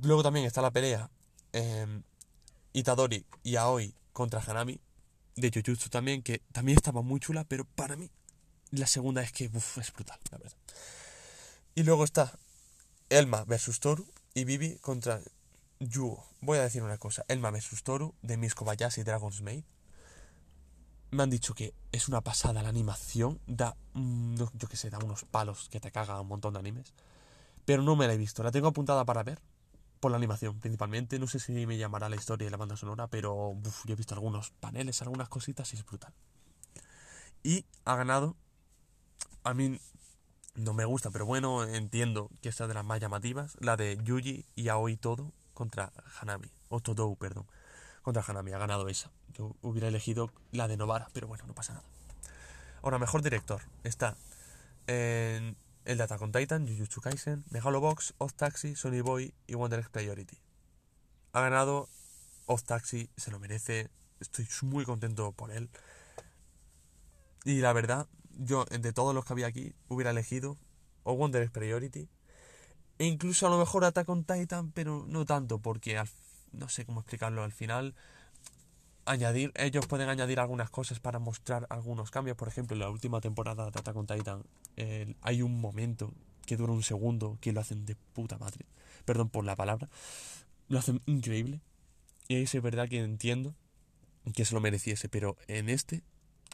Luego 0.00 0.22
también 0.22 0.46
está 0.46 0.62
la 0.62 0.70
pelea 0.70 1.10
eh, 1.52 2.02
Itadori 2.72 3.26
y 3.42 3.56
Aoi 3.56 3.94
contra 4.14 4.40
Hanami, 4.40 4.80
de 5.36 5.50
Jujutsu 5.50 5.90
también, 5.90 6.22
que 6.22 6.38
también 6.50 6.78
estaba 6.78 7.02
muy 7.02 7.20
chula, 7.20 7.44
pero 7.44 7.66
para 7.66 7.94
mí 7.94 8.10
la 8.70 8.86
segunda 8.86 9.22
es 9.22 9.32
que 9.32 9.44
es 9.44 9.92
brutal, 9.92 10.18
la 10.30 10.38
verdad. 10.38 10.56
Y 11.74 11.82
luego 11.82 12.04
está 12.04 12.38
Elma 13.10 13.44
versus 13.44 13.80
Toru 13.80 14.06
y 14.32 14.44
Bibi 14.44 14.76
contra 14.78 15.20
Yugo, 15.78 16.24
voy 16.40 16.56
a 16.56 16.62
decir 16.62 16.82
una 16.82 16.96
cosa. 16.96 17.26
El 17.28 17.40
Mame 17.40 17.60
Toru 17.82 18.14
de 18.22 18.38
Miss 18.38 18.54
Kobayashi 18.54 19.02
Dragon's 19.02 19.42
Maid. 19.42 19.64
Me 21.10 21.22
han 21.22 21.28
dicho 21.28 21.52
que 21.52 21.74
es 21.92 22.08
una 22.08 22.22
pasada 22.22 22.62
la 22.62 22.70
animación. 22.70 23.40
Da, 23.46 23.76
yo 23.94 24.68
qué 24.70 24.78
sé, 24.78 24.88
da 24.88 24.98
unos 25.00 25.24
palos 25.24 25.68
que 25.68 25.80
te 25.80 25.92
caga 25.92 26.18
un 26.18 26.28
montón 26.28 26.54
de 26.54 26.60
animes. 26.60 26.94
Pero 27.64 27.82
no 27.82 27.96
me 27.96 28.06
la 28.06 28.14
he 28.14 28.18
visto. 28.18 28.42
La 28.42 28.52
tengo 28.52 28.68
apuntada 28.68 29.04
para 29.04 29.22
ver. 29.22 29.40
Por 30.00 30.10
la 30.10 30.16
animación, 30.16 30.60
principalmente. 30.60 31.18
No 31.18 31.26
sé 31.26 31.38
si 31.40 31.66
me 31.66 31.78
llamará 31.78 32.08
la 32.08 32.16
historia 32.16 32.46
y 32.46 32.50
la 32.50 32.56
banda 32.56 32.76
sonora. 32.76 33.06
Pero 33.08 33.56
yo 33.84 33.92
he 33.92 33.96
visto 33.96 34.14
algunos 34.14 34.50
paneles, 34.50 35.00
algunas 35.02 35.28
cositas 35.28 35.72
y 35.72 35.76
es 35.76 35.84
brutal. 35.84 36.12
Y 37.42 37.64
ha 37.84 37.96
ganado. 37.96 38.36
A 39.44 39.54
mí 39.54 39.78
no 40.54 40.72
me 40.72 40.84
gusta, 40.84 41.10
pero 41.10 41.26
bueno, 41.26 41.64
entiendo 41.64 42.30
que 42.40 42.48
esta 42.48 42.64
es 42.64 42.68
de 42.68 42.74
las 42.74 42.84
más 42.84 43.00
llamativas. 43.00 43.56
La 43.60 43.76
de 43.76 43.98
Yuji 44.02 44.46
y 44.54 44.68
Aoi 44.68 44.96
Todo 44.96 45.32
contra 45.52 45.92
Hanami, 46.20 46.50
o 46.68 46.80
Todou, 46.80 47.16
perdón, 47.16 47.46
contra 48.02 48.24
Hanami, 48.26 48.52
ha 48.52 48.58
ganado 48.58 48.88
esa. 48.88 49.10
Yo 49.32 49.54
hubiera 49.62 49.88
elegido 49.88 50.30
la 50.52 50.68
de 50.68 50.76
Novara, 50.76 51.08
pero 51.12 51.26
bueno, 51.28 51.44
no 51.46 51.54
pasa 51.54 51.74
nada. 51.74 51.84
Ahora, 52.82 52.98
mejor 52.98 53.22
director 53.22 53.62
está 53.82 54.16
el 55.84 55.98
de 55.98 56.04
Attack 56.04 56.22
on 56.22 56.32
Titan, 56.32 56.66
Jujutsu 56.66 57.00
Kaisen, 57.00 57.44
Megalobox, 57.50 58.14
Off 58.18 58.34
Taxi, 58.34 58.74
Sony 58.74 59.02
Boy 59.02 59.34
y 59.46 59.54
Wonder 59.54 59.88
Priority. 59.90 60.38
Ha 61.32 61.40
ganado 61.40 61.88
Off 62.46 62.62
Taxi, 62.62 63.10
se 63.16 63.30
lo 63.30 63.38
merece, 63.38 63.90
estoy 64.20 64.46
muy 64.62 64.84
contento 64.84 65.32
por 65.32 65.50
él. 65.50 65.68
Y 67.44 67.60
la 67.60 67.72
verdad, 67.72 68.06
yo 68.38 68.64
de 68.64 68.92
todos 68.92 69.14
los 69.14 69.24
que 69.24 69.32
había 69.32 69.46
aquí 69.46 69.74
hubiera 69.88 70.10
elegido 70.10 70.56
o 71.02 71.14
Wonder 71.14 71.50
Priority 71.50 72.08
e 72.98 73.06
incluso 73.06 73.46
a 73.46 73.50
lo 73.50 73.58
mejor 73.58 73.84
Attack 73.84 74.08
on 74.08 74.24
Titan, 74.24 74.70
pero 74.72 75.04
no 75.08 75.24
tanto, 75.24 75.58
porque 75.58 76.00
no 76.52 76.68
sé 76.68 76.86
cómo 76.86 77.00
explicarlo. 77.00 77.42
Al 77.42 77.52
final, 77.52 77.94
añadir, 79.06 79.52
ellos 79.56 79.86
pueden 79.86 80.08
añadir 80.08 80.40
algunas 80.40 80.70
cosas 80.70 81.00
para 81.00 81.18
mostrar 81.18 81.66
algunos 81.70 82.10
cambios. 82.10 82.36
Por 82.36 82.48
ejemplo, 82.48 82.74
en 82.74 82.80
la 82.80 82.90
última 82.90 83.20
temporada 83.20 83.70
de 83.70 83.78
Attack 83.78 83.96
on 83.96 84.06
Titan 84.06 84.42
hay 85.22 85.42
un 85.42 85.60
momento 85.60 86.12
que 86.46 86.56
dura 86.56 86.72
un 86.72 86.82
segundo 86.82 87.38
que 87.40 87.52
lo 87.52 87.60
hacen 87.60 87.84
de 87.86 87.96
puta 87.96 88.38
madre. 88.38 88.66
Perdón 89.04 89.28
por 89.30 89.44
la 89.44 89.56
palabra. 89.56 89.88
Lo 90.68 90.78
hacen 90.78 91.00
increíble. 91.06 91.60
Y 92.28 92.36
es 92.36 92.62
verdad 92.62 92.88
que 92.88 92.98
entiendo 92.98 93.54
que 94.34 94.44
se 94.44 94.54
lo 94.54 94.60
mereciese, 94.60 95.08
pero 95.08 95.36
en 95.46 95.68
este, 95.68 96.02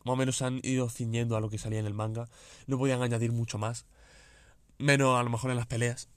más 0.04 0.14
o 0.14 0.16
menos 0.16 0.42
han 0.42 0.60
ido 0.62 0.88
ciñendo 0.90 1.36
a 1.36 1.40
lo 1.40 1.50
que 1.50 1.58
salía 1.58 1.78
en 1.78 1.86
el 1.86 1.94
manga. 1.94 2.28
No 2.66 2.78
podían 2.78 3.02
añadir 3.02 3.32
mucho 3.32 3.58
más. 3.58 3.86
Menos 4.78 5.18
a 5.18 5.22
lo 5.22 5.30
mejor 5.30 5.50
en 5.50 5.56
las 5.56 5.66
peleas. 5.66 6.08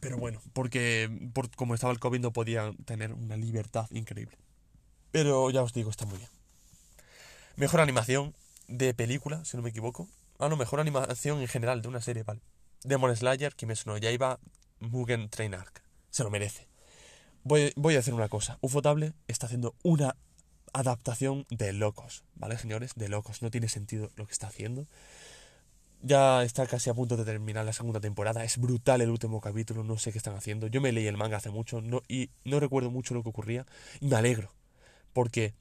Pero 0.00 0.16
bueno, 0.18 0.40
porque 0.52 1.30
por, 1.32 1.50
como 1.54 1.74
estaba 1.74 1.92
el 1.92 1.98
COVID 1.98 2.20
no 2.20 2.32
podían 2.32 2.76
tener 2.78 3.12
una 3.12 3.36
libertad 3.36 3.88
increíble. 3.90 4.36
Pero 5.10 5.50
ya 5.50 5.62
os 5.62 5.72
digo, 5.72 5.90
está 5.90 6.06
muy 6.06 6.18
bien. 6.18 6.30
Mejor 7.56 7.80
animación 7.80 8.34
de 8.68 8.94
película, 8.94 9.44
si 9.44 9.56
no 9.56 9.62
me 9.62 9.70
equivoco. 9.70 10.08
Ah, 10.38 10.48
no, 10.48 10.56
mejor 10.56 10.80
animación 10.80 11.40
en 11.40 11.48
general 11.48 11.82
de 11.82 11.88
una 11.88 12.00
serie, 12.00 12.22
vale. 12.22 12.40
Demon 12.84 13.14
Slayer, 13.16 13.54
Kimetsu 13.54 13.90
no 13.90 13.98
Yaiba, 13.98 14.38
Mugen 14.78 15.28
Train 15.30 15.54
Arc. 15.54 15.82
Se 16.10 16.22
lo 16.22 16.30
merece. 16.30 16.68
Voy, 17.42 17.72
voy 17.76 17.96
a 17.96 17.98
hacer 17.98 18.14
una 18.14 18.28
cosa. 18.28 18.58
Ufotable 18.60 19.14
está 19.26 19.46
haciendo 19.46 19.74
una 19.82 20.16
adaptación 20.72 21.46
de 21.50 21.72
locos, 21.72 22.24
¿vale, 22.34 22.58
señores? 22.58 22.92
De 22.94 23.08
locos. 23.08 23.42
No 23.42 23.50
tiene 23.50 23.68
sentido 23.68 24.10
lo 24.16 24.26
que 24.26 24.32
está 24.32 24.46
haciendo. 24.48 24.86
Ya 26.02 26.44
está 26.44 26.66
casi 26.66 26.90
a 26.90 26.94
punto 26.94 27.16
de 27.16 27.24
terminar 27.24 27.64
la 27.64 27.72
segunda 27.72 27.98
temporada. 27.98 28.44
Es 28.44 28.58
brutal 28.58 29.00
el 29.00 29.10
último 29.10 29.40
capítulo, 29.40 29.82
no 29.82 29.98
sé 29.98 30.12
qué 30.12 30.18
están 30.18 30.36
haciendo. 30.36 30.68
Yo 30.68 30.80
me 30.80 30.92
leí 30.92 31.06
el 31.06 31.16
manga 31.16 31.38
hace 31.38 31.50
mucho 31.50 31.80
no, 31.80 32.02
y 32.06 32.30
no 32.44 32.60
recuerdo 32.60 32.90
mucho 32.90 33.14
lo 33.14 33.22
que 33.24 33.30
ocurría. 33.30 33.66
Y 34.00 34.06
me 34.06 34.16
alegro, 34.16 34.52
porque 35.12 35.54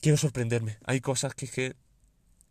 quiero 0.00 0.16
sorprenderme. 0.16 0.78
Hay 0.84 1.00
cosas 1.00 1.34
que, 1.34 1.48
que 1.48 1.74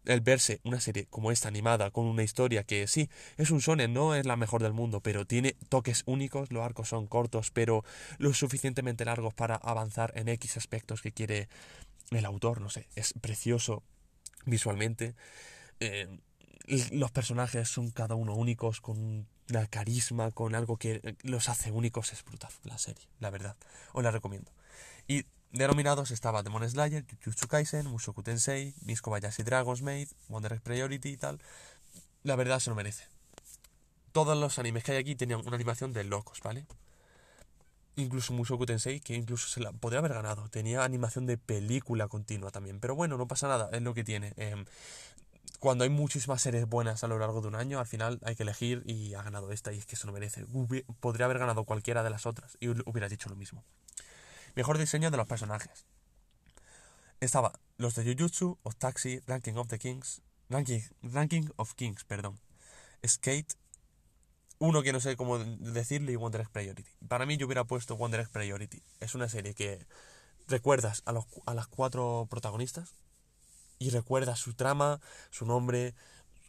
el 0.05 0.21
verse 0.21 0.61
una 0.63 0.79
serie 0.79 1.05
como 1.09 1.31
esta 1.31 1.47
animada, 1.47 1.91
con 1.91 2.05
una 2.05 2.23
historia 2.23 2.63
que 2.63 2.87
sí, 2.87 3.09
es 3.37 3.51
un 3.51 3.59
shonen, 3.59 3.93
no 3.93 4.15
es 4.15 4.25
la 4.25 4.35
mejor 4.35 4.63
del 4.63 4.73
mundo, 4.73 5.01
pero 5.01 5.25
tiene 5.25 5.55
toques 5.69 6.03
únicos, 6.05 6.51
los 6.51 6.63
arcos 6.63 6.89
son 6.89 7.07
cortos, 7.07 7.51
pero 7.51 7.83
lo 8.17 8.33
suficientemente 8.33 9.05
largos 9.05 9.33
para 9.33 9.55
avanzar 9.55 10.13
en 10.15 10.29
X 10.29 10.57
aspectos 10.57 11.01
que 11.01 11.11
quiere 11.11 11.49
el 12.11 12.25
autor, 12.25 12.61
no 12.61 12.69
sé, 12.69 12.87
es 12.95 13.13
precioso 13.21 13.83
visualmente. 14.45 15.15
Eh, 15.79 16.07
los 16.91 17.11
personajes 17.11 17.67
son 17.67 17.89
cada 17.91 18.15
uno 18.15 18.35
únicos, 18.35 18.81
con 18.81 19.27
una 19.49 19.67
carisma, 19.67 20.31
con 20.31 20.53
algo 20.55 20.77
que 20.77 21.15
los 21.23 21.49
hace 21.49 21.71
únicos. 21.71 22.13
Es 22.13 22.23
brutal 22.23 22.51
la 22.63 22.77
serie, 22.77 23.07
la 23.19 23.31
verdad. 23.31 23.55
Os 23.93 24.03
la 24.03 24.11
recomiendo. 24.11 24.51
Y 25.07 25.25
de 25.51 25.67
nominados 25.67 26.11
estaba 26.11 26.43
Demon 26.43 26.69
Slayer, 26.69 27.05
Jujutsu 27.05 27.47
Kaisen, 27.47 27.87
Mushoku 27.87 28.21
Tensei, 28.21 28.75
Miss 28.81 29.01
Kobayashi 29.01 29.43
Dragon's 29.43 29.81
Maid, 29.81 30.09
Wonder 30.27 30.53
X 30.53 30.61
Priority 30.61 31.09
y 31.09 31.17
tal. 31.17 31.39
La 32.23 32.35
verdad 32.35 32.59
se 32.59 32.69
lo 32.69 32.75
merece. 32.75 33.05
Todos 34.11 34.37
los 34.37 34.59
animes 34.59 34.83
que 34.83 34.91
hay 34.91 34.97
aquí 34.99 35.15
tenían 35.15 35.41
una 35.45 35.55
animación 35.55 35.93
de 35.93 36.03
locos, 36.03 36.39
¿vale? 36.43 36.65
Incluso 37.95 38.33
Mushoku 38.33 38.65
Tensei, 38.65 38.99
que 38.99 39.15
incluso 39.15 39.47
se 39.47 39.59
la 39.59 39.71
podría 39.71 39.99
haber 39.99 40.13
ganado. 40.13 40.47
Tenía 40.49 40.83
animación 40.83 41.25
de 41.25 41.37
película 41.37 42.07
continua 42.07 42.51
también. 42.51 42.79
Pero 42.79 42.95
bueno, 42.95 43.17
no 43.17 43.27
pasa 43.27 43.47
nada, 43.47 43.69
es 43.71 43.81
lo 43.81 43.93
que 43.93 44.03
tiene. 44.03 44.33
Eh, 44.37 44.65
cuando 45.59 45.83
hay 45.83 45.89
muchísimas 45.89 46.41
series 46.41 46.67
buenas 46.67 47.03
a 47.03 47.07
lo 47.07 47.19
largo 47.19 47.41
de 47.41 47.47
un 47.47 47.55
año, 47.55 47.79
al 47.79 47.87
final 47.87 48.19
hay 48.23 48.35
que 48.35 48.43
elegir 48.43 48.83
y 48.85 49.13
ha 49.15 49.23
ganado 49.23 49.51
esta 49.51 49.73
y 49.73 49.77
es 49.77 49.85
que 49.85 49.95
eso 49.95 50.07
no 50.07 50.13
merece. 50.13 50.45
podría 50.99 51.25
haber 51.25 51.39
ganado 51.39 51.65
cualquiera 51.65 52.03
de 52.03 52.09
las 52.09 52.25
otras 52.25 52.55
y 52.59 52.69
hubiera 52.69 53.09
dicho 53.09 53.29
lo 53.29 53.35
mismo. 53.35 53.63
Mejor 54.59 54.77
diseño 54.77 55.09
de 55.09 55.15
los 55.15 55.25
personajes. 55.25 55.85
Estaba 57.21 57.53
los 57.77 57.95
de 57.95 58.03
Jujutsu, 58.03 58.57
of 58.63 58.75
Taxi, 58.75 59.21
Ranking 59.25 59.53
of 59.53 59.69
the 59.69 59.79
Kings, 59.79 60.21
Ranking, 60.49 60.81
Ranking 61.01 61.47
of 61.55 61.75
Kings, 61.75 62.03
perdón. 62.03 62.41
Skate, 63.07 63.55
uno 64.57 64.81
que 64.83 64.91
no 64.91 64.99
sé 64.99 65.15
cómo 65.15 65.39
decirle 65.39 66.11
y 66.11 66.17
Wonder 66.17 66.41
X 66.41 66.49
Priority. 66.51 66.91
Para 67.07 67.25
mí 67.25 67.37
yo 67.37 67.45
hubiera 67.45 67.63
puesto 67.63 67.95
Wonder 67.95 68.19
X 68.19 68.33
Priority. 68.33 68.83
Es 68.99 69.15
una 69.15 69.29
serie 69.29 69.53
que 69.53 69.87
recuerdas 70.49 71.03
a, 71.05 71.13
los, 71.13 71.23
a 71.45 71.53
las 71.53 71.67
cuatro 71.67 72.27
protagonistas 72.29 72.95
y 73.77 73.91
recuerdas 73.91 74.39
su 74.39 74.55
trama, 74.55 74.99
su 75.29 75.45
nombre, 75.45 75.95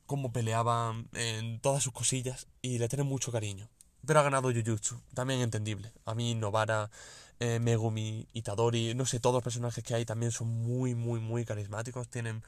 cómo 0.06 0.32
peleaban, 0.32 1.08
en 1.12 1.60
todas 1.60 1.84
sus 1.84 1.92
cosillas 1.92 2.48
y 2.60 2.78
le 2.80 2.88
tienes 2.88 3.06
mucho 3.06 3.30
cariño. 3.30 3.70
Pero 4.04 4.18
ha 4.18 4.24
ganado 4.24 4.50
Jujutsu, 4.50 5.00
también 5.14 5.42
entendible. 5.42 5.92
A 6.06 6.16
mí 6.16 6.34
Novara, 6.34 6.90
eh, 7.40 7.58
Megumi, 7.58 8.28
Itadori, 8.32 8.94
no 8.94 9.06
sé, 9.06 9.18
todos 9.18 9.34
los 9.34 9.42
personajes 9.42 9.82
que 9.82 9.94
hay 9.94 10.04
también 10.04 10.30
son 10.30 10.48
muy, 10.48 10.94
muy, 10.94 11.20
muy 11.20 11.44
carismáticos. 11.44 12.08
Tienen 12.08 12.42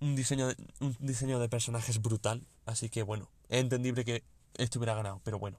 un 0.00 0.16
diseño 0.16 0.48
de, 0.48 0.56
un 0.80 0.96
diseño 1.00 1.38
de 1.38 1.48
personajes 1.48 2.02
brutal. 2.02 2.42
Así 2.66 2.88
que 2.90 3.02
bueno, 3.02 3.30
es 3.48 3.60
entendible 3.60 4.04
que 4.04 4.24
esto 4.58 4.78
hubiera 4.78 4.94
ganado, 4.94 5.20
pero 5.24 5.38
bueno. 5.38 5.58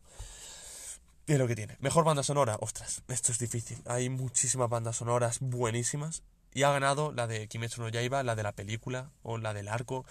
Es 1.26 1.40
lo 1.40 1.48
que 1.48 1.56
tiene. 1.56 1.78
Mejor 1.80 2.04
banda 2.04 2.22
sonora, 2.22 2.58
ostras, 2.60 3.02
esto 3.08 3.32
es 3.32 3.40
difícil. 3.40 3.82
Hay 3.86 4.10
muchísimas 4.10 4.70
bandas 4.70 4.98
sonoras 4.98 5.40
buenísimas. 5.40 6.22
Y 6.54 6.64
ha 6.64 6.72
ganado 6.72 7.12
la 7.14 7.26
de 7.26 7.48
Kimetsu 7.48 7.82
no 7.82 7.90
Yaiba, 7.90 8.22
la 8.22 8.36
de 8.36 8.44
la 8.44 8.52
película 8.52 9.10
o 9.24 9.38
la 9.38 9.54
del 9.54 9.70
arco 9.70 10.06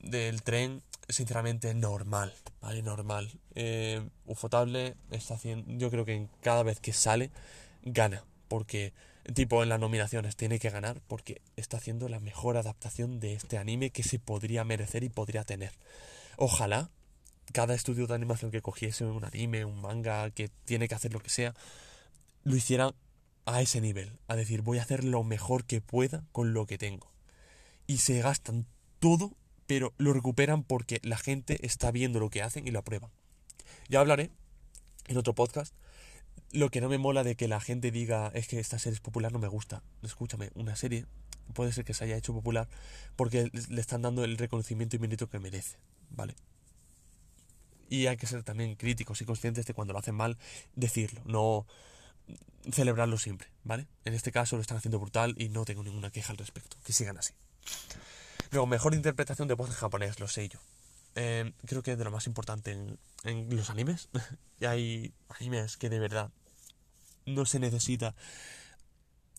del 0.00 0.42
tren, 0.42 0.82
sinceramente 1.08 1.72
normal, 1.74 2.32
¿vale? 2.60 2.82
Normal. 2.82 3.30
Eh, 3.54 4.06
Ufotable 4.26 4.96
está 5.10 5.34
haciendo, 5.34 5.70
yo 5.72 5.90
creo 5.90 6.04
que 6.04 6.28
cada 6.40 6.62
vez 6.62 6.80
que 6.80 6.92
sale, 6.92 7.30
gana. 7.84 8.24
Porque, 8.48 8.92
tipo, 9.34 9.62
en 9.62 9.68
las 9.68 9.80
nominaciones 9.80 10.36
tiene 10.36 10.58
que 10.58 10.70
ganar 10.70 11.00
porque 11.06 11.40
está 11.56 11.76
haciendo 11.76 12.08
la 12.08 12.20
mejor 12.20 12.56
adaptación 12.56 13.20
de 13.20 13.34
este 13.34 13.58
anime 13.58 13.90
que 13.90 14.02
se 14.02 14.18
podría 14.18 14.64
merecer 14.64 15.04
y 15.04 15.08
podría 15.08 15.44
tener. 15.44 15.72
Ojalá 16.36 16.90
cada 17.52 17.74
estudio 17.74 18.06
de 18.06 18.14
animación 18.14 18.50
que 18.50 18.62
cogiese 18.62 19.04
un 19.04 19.24
anime, 19.24 19.64
un 19.64 19.80
manga, 19.80 20.30
que 20.30 20.48
tiene 20.64 20.88
que 20.88 20.94
hacer 20.94 21.12
lo 21.12 21.20
que 21.20 21.30
sea, 21.30 21.54
lo 22.42 22.56
hiciera 22.56 22.94
a 23.46 23.62
ese 23.62 23.80
nivel. 23.80 24.18
A 24.28 24.36
decir, 24.36 24.62
voy 24.62 24.78
a 24.78 24.82
hacer 24.82 25.04
lo 25.04 25.22
mejor 25.24 25.64
que 25.64 25.80
pueda 25.80 26.24
con 26.32 26.54
lo 26.54 26.66
que 26.66 26.78
tengo. 26.78 27.12
Y 27.86 27.98
se 27.98 28.20
gastan 28.20 28.66
todo, 28.98 29.36
pero 29.66 29.92
lo 29.98 30.12
recuperan 30.12 30.62
porque 30.62 31.00
la 31.02 31.18
gente 31.18 31.64
está 31.66 31.90
viendo 31.90 32.18
lo 32.18 32.30
que 32.30 32.42
hacen 32.42 32.66
y 32.66 32.70
lo 32.70 32.80
aprueban. 32.80 33.10
Ya 33.88 34.00
hablaré 34.00 34.30
en 35.06 35.16
otro 35.16 35.34
podcast. 35.34 35.74
Lo 36.54 36.70
que 36.70 36.80
no 36.80 36.88
me 36.88 36.98
mola 36.98 37.24
de 37.24 37.34
que 37.34 37.48
la 37.48 37.60
gente 37.60 37.90
diga 37.90 38.30
es 38.32 38.46
que 38.46 38.60
esta 38.60 38.78
serie 38.78 38.94
es 38.94 39.00
popular 39.00 39.32
no 39.32 39.40
me 39.40 39.48
gusta. 39.48 39.82
Escúchame, 40.02 40.52
una 40.54 40.76
serie 40.76 41.04
puede 41.52 41.72
ser 41.72 41.84
que 41.84 41.94
se 41.94 42.04
haya 42.04 42.16
hecho 42.16 42.32
popular 42.32 42.68
porque 43.16 43.50
le 43.52 43.80
están 43.80 44.02
dando 44.02 44.22
el 44.22 44.38
reconocimiento 44.38 44.94
y 44.94 45.00
mérito 45.00 45.28
que 45.28 45.40
merece, 45.40 45.78
¿vale? 46.10 46.36
Y 47.90 48.06
hay 48.06 48.16
que 48.16 48.28
ser 48.28 48.44
también 48.44 48.76
críticos 48.76 49.20
y 49.20 49.24
conscientes 49.24 49.66
de 49.66 49.74
cuando 49.74 49.94
lo 49.94 49.98
hacen 49.98 50.14
mal, 50.14 50.38
decirlo, 50.76 51.22
no 51.24 51.66
celebrarlo 52.70 53.18
siempre, 53.18 53.48
¿vale? 53.64 53.88
En 54.04 54.14
este 54.14 54.30
caso 54.30 54.54
lo 54.54 54.62
están 54.62 54.76
haciendo 54.76 55.00
brutal 55.00 55.34
y 55.36 55.48
no 55.48 55.64
tengo 55.64 55.82
ninguna 55.82 56.12
queja 56.12 56.30
al 56.30 56.38
respecto. 56.38 56.76
Que 56.84 56.92
sigan 56.92 57.18
así. 57.18 57.34
Luego, 58.52 58.68
mejor 58.68 58.94
interpretación 58.94 59.48
de 59.48 59.54
voz 59.54 59.70
en 59.70 59.74
japonés, 59.74 60.20
lo 60.20 60.28
sé 60.28 60.48
yo. 60.48 60.60
Eh, 61.16 61.52
creo 61.66 61.82
que 61.82 61.92
es 61.92 61.98
de 61.98 62.04
lo 62.04 62.12
más 62.12 62.28
importante 62.28 62.70
en 63.24 63.56
los 63.56 63.70
animes. 63.70 64.08
y 64.60 64.66
hay 64.66 65.12
animes 65.28 65.76
que 65.76 65.90
de 65.90 65.98
verdad 65.98 66.30
no 67.26 67.46
se 67.46 67.58
necesita 67.58 68.14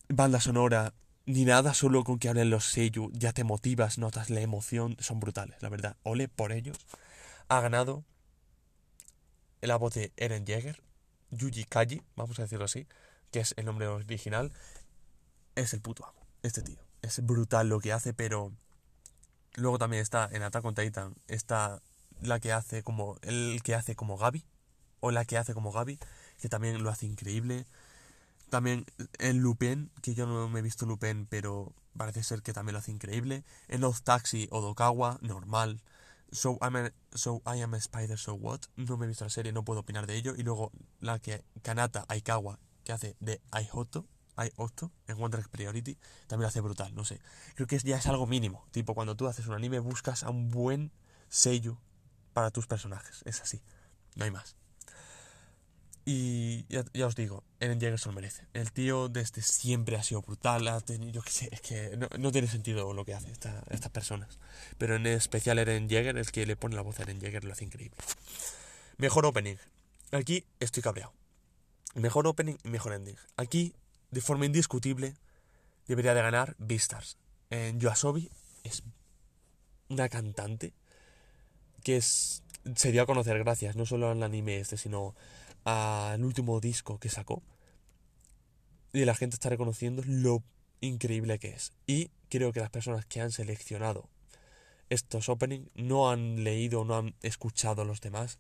banda 0.10 0.40
sonora 0.40 0.94
ni 1.26 1.44
nada, 1.44 1.74
solo 1.74 2.04
con 2.04 2.20
que 2.20 2.30
hablen 2.30 2.52
los 2.52 2.66
seiyuu 2.66 3.12
ya 3.14 3.34
te 3.34 3.44
motivas, 3.44 3.98
notas 3.98 4.30
la 4.30 4.42
emoción, 4.42 4.96
son 5.00 5.20
brutales, 5.20 5.62
la 5.62 5.70
verdad. 5.70 5.98
Ole 6.04 6.28
por 6.28 6.52
ellos. 6.52 6.78
Ha 7.48 7.62
ganado 7.62 8.04
la 9.62 9.78
voz 9.78 9.96
de 9.96 10.14
Eren 10.18 10.46
Jäger, 10.46 10.82
Yuji 11.32 11.66
Kaji, 11.66 12.02
vamos 12.16 12.38
a 12.40 12.44
decirlo 12.44 12.66
así, 12.66 12.88
que 13.32 13.40
es 13.40 13.54
el 13.58 13.66
nombre 13.66 13.88
original, 13.88 14.52
es 15.56 15.74
el 15.74 15.82
puto 15.82 16.06
amo, 16.06 16.28
este 16.44 16.62
tío. 16.62 16.80
Es 17.02 17.26
brutal 17.26 17.70
lo 17.70 17.80
que 17.80 17.92
hace, 17.92 18.14
pero 18.14 18.52
luego 19.56 19.80
también 19.80 20.02
está 20.02 20.30
en 20.32 20.44
Attack 20.44 20.66
on 20.66 20.76
Titan, 20.76 21.16
está 21.28 21.82
la 22.22 22.40
que 22.40 22.52
hace 22.52 22.84
como, 22.84 23.18
el 23.22 23.62
que 23.64 23.76
hace 23.76 23.96
como 23.96 24.18
Gaby, 24.18 24.46
o 25.00 25.12
la 25.12 25.26
que 25.26 25.38
hace 25.38 25.54
como 25.54 25.72
Gaby, 25.72 26.00
que 26.40 26.50
también 26.50 26.84
lo 26.84 26.90
hace 26.90 27.06
increíble. 27.06 27.66
También 28.50 28.86
en 29.20 29.40
Lupin, 29.40 29.92
que 30.02 30.14
yo 30.14 30.26
no 30.28 30.48
me 30.50 30.60
he 30.60 30.62
visto 30.62 30.86
Lupin, 30.86 31.26
pero 31.26 31.74
parece 31.98 32.24
ser 32.24 32.42
que 32.42 32.54
también 32.54 32.74
lo 32.74 32.80
hace 32.80 32.92
increíble. 32.92 33.44
En 33.68 33.84
Oz 33.84 34.04
Taxi 34.04 34.48
o 34.52 34.62
Dokawa, 34.62 35.18
normal. 35.22 35.82
So, 36.32 36.58
I'm 36.62 36.76
a, 36.76 36.92
so 37.14 37.42
I 37.46 37.62
am 37.62 37.74
a 37.74 37.78
Spider, 37.78 38.18
so 38.18 38.34
what? 38.34 38.62
No 38.76 38.98
me 38.98 39.06
he 39.06 39.08
visto 39.08 39.24
la 39.24 39.30
serie, 39.30 39.52
no 39.52 39.64
puedo 39.64 39.82
opinar 39.82 40.08
de 40.08 40.16
ello. 40.16 40.36
Y 40.36 40.44
luego 40.44 40.72
la 41.00 41.20
que 41.20 41.44
Kanata 41.62 42.06
Aikawa, 42.08 42.60
que 42.84 42.92
hace 42.94 43.16
de 43.20 43.42
Aihoto, 43.52 44.06
Aihoto 44.36 44.92
en 45.08 45.18
Wonder 45.18 45.40
Egg 45.40 45.50
Priority, 45.50 45.98
también 46.28 46.44
lo 46.44 46.48
hace 46.50 46.62
brutal, 46.62 46.94
no 46.94 47.06
sé. 47.06 47.20
Creo 47.56 47.68
que 47.68 47.80
ya 47.80 47.98
es 47.98 48.08
algo 48.08 48.28
mínimo. 48.28 48.66
Tipo, 48.72 48.94
cuando 48.94 49.16
tú 49.16 49.28
haces 49.28 49.48
un 49.48 49.54
anime, 49.54 49.80
buscas 49.80 50.24
a 50.24 50.30
un 50.30 50.50
buen 50.50 50.92
sello 51.30 51.80
para 52.34 52.52
tus 52.52 52.68
personajes. 52.68 53.22
Es 53.26 53.42
así. 53.42 53.62
No 54.16 54.26
hay 54.26 54.32
más. 54.32 54.56
Y 56.08 56.66
ya, 56.68 57.08
os 57.08 57.16
digo, 57.16 57.44
Eren 57.60 57.80
Jaeger 57.80 58.00
se 58.00 58.10
lo 58.10 58.14
merece. 58.14 58.46
El 58.54 58.72
tío 58.72 59.10
desde 59.10 59.42
siempre 59.42 59.96
ha 59.96 60.04
sido 60.04 60.22
brutal. 60.22 60.68
Ha 60.68 60.84
yo 60.86 61.22
qué 61.24 61.32
sé, 61.32 61.50
es 61.52 61.62
que 61.62 61.98
no, 62.20 62.32
tiene 62.32 62.48
sentido 62.48 62.94
lo 62.94 63.06
que 63.06 63.16
hace 63.16 63.32
estas 63.32 63.92
personas. 63.92 64.38
Pero 64.78 64.96
en 64.98 65.08
especial 65.08 65.58
Eren 65.58 65.90
Jaeger, 65.90 66.18
el 66.18 66.32
que 66.32 66.46
le 66.46 66.56
pone 66.56 66.76
la 66.76 66.84
voz 66.84 67.00
a 67.00 67.04
Eren 67.04 67.20
Jaeger, 67.20 67.44
lo 67.44 67.54
hace 67.54 67.66
increíble. 67.66 67.98
Mejor 68.98 69.26
opening. 69.26 69.58
Aquí 70.12 70.46
estoy 70.60 70.84
cabreado. 70.84 71.12
Mejor 71.96 72.28
opening 72.28 72.56
y 72.64 72.70
mejor 72.70 72.94
ending. 72.94 73.18
Aquí, 73.36 73.74
de 74.12 74.22
forma 74.22 74.46
indiscutible, 74.46 75.16
debería 75.88 76.14
de 76.14 76.22
ganar 76.22 76.56
Beastars. 76.60 77.18
En 77.50 77.80
Yoasobi 77.80 78.30
es 78.64 78.84
una 79.90 80.08
cantante 80.10 80.74
que 81.84 81.98
es, 81.98 82.44
se 82.76 82.92
dio 82.92 83.04
a 83.04 83.06
conocer 83.06 83.38
gracias 83.40 83.76
no 83.76 83.86
solo 83.86 84.10
al 84.10 84.24
anime 84.24 84.60
este, 84.60 84.78
sino 84.78 85.16
al 85.66 86.24
último 86.24 86.60
disco 86.62 86.98
que 87.00 87.10
sacó. 87.10 87.44
Y 88.94 89.04
la 89.04 89.16
gente 89.16 89.36
está 89.36 89.50
reconociendo 89.50 90.04
lo 90.06 90.42
increíble 90.80 91.38
que 91.40 91.50
es. 91.50 91.74
Y 91.86 92.12
creo 92.30 92.54
que 92.54 92.62
las 92.62 92.70
personas 92.70 93.06
que 93.06 93.20
han 93.20 93.32
seleccionado 93.32 94.08
estos 94.90 95.30
openings 95.30 95.70
no 95.76 96.10
han 96.10 96.44
leído, 96.44 96.86
no 96.86 96.98
han 96.98 97.16
escuchado 97.22 97.82
a 97.82 97.86
los 97.86 98.02
demás 98.02 98.40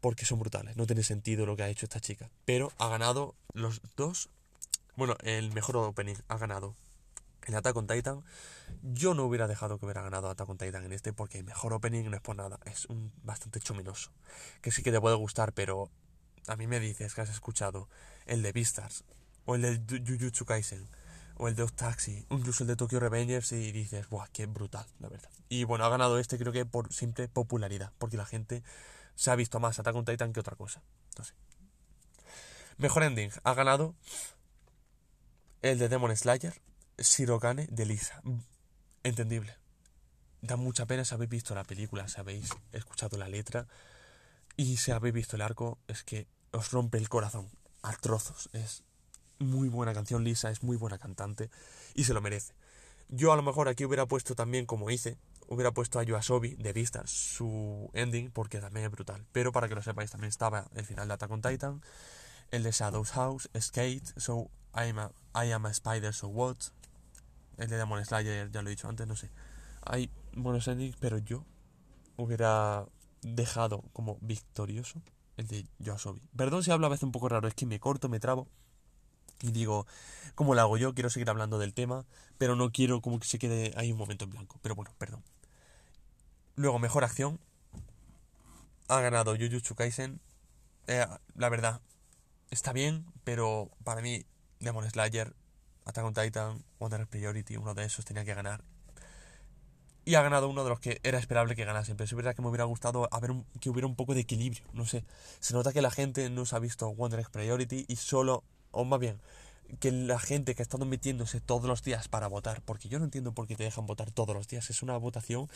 porque 0.00 0.24
son 0.24 0.38
brutales. 0.38 0.76
No 0.76 0.86
tiene 0.86 1.02
sentido 1.02 1.46
lo 1.46 1.56
que 1.56 1.62
ha 1.62 1.68
hecho 1.68 1.86
esta 1.86 2.00
chica. 2.00 2.30
Pero 2.44 2.72
ha 2.78 2.88
ganado 2.88 3.34
los 3.52 3.80
dos. 3.96 4.30
Bueno, 4.96 5.16
el 5.22 5.52
mejor 5.52 5.76
opening 5.76 6.16
ha 6.28 6.38
ganado 6.38 6.74
el 7.46 7.54
Attack 7.54 7.76
on 7.76 7.86
Titan. 7.86 8.24
Yo 8.82 9.14
no 9.14 9.24
hubiera 9.24 9.46
dejado 9.46 9.78
que 9.78 9.84
hubiera 9.84 10.02
ganado 10.02 10.28
Attack 10.30 10.48
on 10.48 10.58
Titan 10.58 10.84
en 10.84 10.92
este 10.92 11.12
porque 11.12 11.38
el 11.38 11.44
mejor 11.44 11.72
opening 11.72 12.04
no 12.10 12.16
es 12.16 12.22
por 12.22 12.36
nada. 12.36 12.58
Es 12.64 12.86
un 12.86 13.12
bastante 13.22 13.60
chominoso. 13.60 14.10
Que 14.62 14.72
sí 14.72 14.82
que 14.82 14.92
te 14.92 15.00
puede 15.00 15.16
gustar, 15.16 15.52
pero 15.52 15.90
a 16.48 16.56
mí 16.56 16.66
me 16.66 16.80
dices 16.80 17.14
que 17.14 17.20
has 17.20 17.30
escuchado 17.30 17.88
el 18.26 18.42
de 18.42 18.52
Beastars, 18.52 19.04
o 19.44 19.54
el 19.54 19.62
de 19.86 20.00
Jujutsu 20.00 20.44
Kaisen, 20.44 20.88
o 21.36 21.48
el 21.48 21.54
de 21.54 21.66
Taxi, 21.68 22.26
incluso 22.30 22.64
el 22.64 22.68
de 22.68 22.76
Tokyo 22.76 23.00
Revengers 23.00 23.52
y 23.52 23.72
dices, 23.72 24.08
¡buah, 24.08 24.28
qué 24.32 24.46
brutal, 24.46 24.86
la 24.98 25.08
verdad! 25.08 25.30
Y 25.48 25.64
bueno, 25.64 25.84
ha 25.84 25.88
ganado 25.88 26.18
este 26.18 26.38
creo 26.38 26.52
que 26.52 26.64
por 26.64 26.92
simple 26.92 27.28
popularidad, 27.28 27.92
porque 27.98 28.16
la 28.16 28.26
gente 28.26 28.62
se 29.14 29.30
ha 29.30 29.36
visto 29.36 29.60
más 29.60 29.78
Attack 29.78 29.94
on 29.94 30.04
Titan 30.04 30.32
que 30.32 30.40
otra 30.40 30.56
cosa. 30.56 30.82
Entonces, 31.10 31.34
mejor 32.78 33.02
ending, 33.02 33.30
ha 33.44 33.54
ganado 33.54 33.94
el 35.62 35.78
de 35.78 35.88
Demon 35.88 36.16
Slayer, 36.16 36.54
Shirokane 36.98 37.66
de 37.70 37.86
Lisa. 37.86 38.22
Entendible. 39.02 39.56
Da 40.42 40.56
mucha 40.56 40.86
pena 40.86 41.04
si 41.04 41.14
habéis 41.14 41.30
visto 41.30 41.54
la 41.54 41.64
película, 41.64 42.08
si 42.08 42.20
habéis 42.20 42.50
escuchado 42.72 43.16
la 43.16 43.28
letra 43.28 43.66
y 44.56 44.76
si 44.76 44.90
habéis 44.90 45.14
visto 45.14 45.36
el 45.36 45.42
arco, 45.42 45.78
es 45.86 46.02
que 46.02 46.28
os 46.56 46.72
rompe 46.72 46.98
el 46.98 47.08
corazón 47.08 47.48
a 47.82 47.92
trozos. 47.96 48.48
Es 48.52 48.82
muy 49.38 49.68
buena 49.68 49.92
canción, 49.92 50.24
Lisa 50.24 50.50
es 50.50 50.62
muy 50.62 50.76
buena 50.76 50.98
cantante 50.98 51.50
y 51.94 52.04
se 52.04 52.14
lo 52.14 52.20
merece. 52.20 52.54
Yo 53.08 53.32
a 53.32 53.36
lo 53.36 53.42
mejor 53.42 53.68
aquí 53.68 53.84
hubiera 53.84 54.06
puesto 54.06 54.34
también, 54.34 54.66
como 54.66 54.90
hice, 54.90 55.16
hubiera 55.46 55.72
puesto 55.72 55.98
a 55.98 56.02
Yoasobi 56.02 56.56
de 56.56 56.72
vista 56.72 57.02
su 57.06 57.90
ending 57.92 58.30
porque 58.32 58.58
también 58.60 58.86
es 58.86 58.92
brutal. 58.92 59.24
Pero 59.32 59.52
para 59.52 59.68
que 59.68 59.74
lo 59.74 59.82
sepáis, 59.82 60.10
también 60.10 60.28
estaba 60.28 60.66
el 60.74 60.84
final 60.84 61.06
de 61.06 61.14
Attack 61.14 61.30
on 61.30 61.42
Titan, 61.42 61.82
el 62.50 62.62
de 62.62 62.72
Shadow's 62.72 63.12
House, 63.12 63.48
Skate, 63.58 64.06
So 64.16 64.50
I 64.74 64.88
am 64.90 64.98
a, 64.98 65.12
I 65.34 65.52
am 65.52 65.66
a 65.66 65.70
Spider, 65.70 66.12
So 66.12 66.28
What, 66.28 66.56
el 67.58 67.68
de 67.68 67.76
Demon 67.76 68.04
Slayer, 68.04 68.50
ya 68.50 68.62
lo 68.62 68.68
he 68.68 68.70
dicho 68.70 68.88
antes, 68.88 69.06
no 69.06 69.14
sé. 69.14 69.30
Hay 69.82 70.10
buenos 70.32 70.66
endings, 70.66 70.96
pero 70.98 71.18
yo 71.18 71.44
hubiera 72.16 72.86
dejado 73.22 73.82
como 73.92 74.18
victorioso 74.20 75.00
el 75.36 75.46
de 75.46 75.66
Yoasobi. 75.78 76.22
Perdón 76.36 76.62
si 76.64 76.70
hablo 76.70 76.86
a 76.86 76.90
veces 76.90 77.04
un 77.04 77.12
poco 77.12 77.28
raro, 77.28 77.48
es 77.48 77.54
que 77.54 77.66
me 77.66 77.80
corto, 77.80 78.08
me 78.08 78.20
trabo 78.20 78.48
y 79.42 79.52
digo, 79.52 79.86
¿cómo 80.34 80.54
lo 80.54 80.60
hago 80.60 80.78
yo? 80.78 80.94
Quiero 80.94 81.10
seguir 81.10 81.28
hablando 81.30 81.58
del 81.58 81.74
tema, 81.74 82.06
pero 82.38 82.56
no 82.56 82.70
quiero 82.72 83.00
como 83.00 83.18
que 83.18 83.26
se 83.26 83.38
quede 83.38 83.72
ahí 83.76 83.92
un 83.92 83.98
momento 83.98 84.24
en 84.24 84.30
blanco. 84.30 84.58
Pero 84.62 84.74
bueno, 84.74 84.92
perdón. 84.98 85.22
Luego, 86.54 86.78
mejor 86.78 87.04
acción. 87.04 87.38
Ha 88.88 89.00
ganado 89.00 89.36
Jujutsu 89.36 89.74
Kaisen 89.74 90.20
eh, 90.86 91.06
la 91.34 91.48
verdad, 91.48 91.80
está 92.50 92.72
bien, 92.72 93.06
pero 93.24 93.70
para 93.82 94.02
mí, 94.02 94.24
Demon 94.60 94.88
Slayer, 94.88 95.34
Attack 95.84 96.04
on 96.04 96.14
Titan, 96.14 96.64
Wonder 96.78 97.06
Priority, 97.06 97.56
uno 97.56 97.74
de 97.74 97.84
esos 97.84 98.04
tenía 98.04 98.24
que 98.24 98.34
ganar. 98.34 98.62
Y 100.06 100.14
ha 100.14 100.22
ganado 100.22 100.48
uno 100.48 100.62
de 100.62 100.70
los 100.70 100.80
que 100.80 101.00
era 101.02 101.18
esperable 101.18 101.54
que 101.56 101.64
ganase. 101.64 101.94
Pero 101.94 102.04
es 102.04 102.14
verdad 102.14 102.34
que 102.34 102.40
me 102.40 102.48
hubiera 102.48 102.64
gustado 102.64 103.08
haber 103.10 103.32
que 103.60 103.68
hubiera 103.68 103.86
un 103.86 103.96
poco 103.96 104.14
de 104.14 104.20
equilibrio. 104.20 104.64
No 104.72 104.86
sé. 104.86 105.04
Se 105.40 105.52
nota 105.52 105.72
que 105.72 105.82
la 105.82 105.90
gente 105.90 106.30
no 106.30 106.46
se 106.46 106.56
ha 106.56 106.60
visto 106.60 106.88
Wonder 106.94 107.26
Priority 107.30 107.84
y 107.88 107.96
solo, 107.96 108.44
o 108.70 108.84
más 108.84 109.00
bien, 109.00 109.20
que 109.80 109.90
la 109.90 110.18
gente 110.18 110.54
que 110.54 110.62
ha 110.62 110.64
estado 110.64 110.84
metiéndose 110.86 111.40
todos 111.40 111.64
los 111.64 111.82
días 111.82 112.08
para 112.08 112.28
votar, 112.28 112.62
porque 112.62 112.88
yo 112.88 112.98
no 112.98 113.04
entiendo 113.04 113.32
por 113.32 113.46
qué 113.46 113.56
te 113.56 113.64
dejan 113.64 113.86
votar 113.86 114.10
todos 114.10 114.34
los 114.34 114.46
días, 114.48 114.70
es 114.70 114.82
una 114.82 114.96
votación 114.96 115.48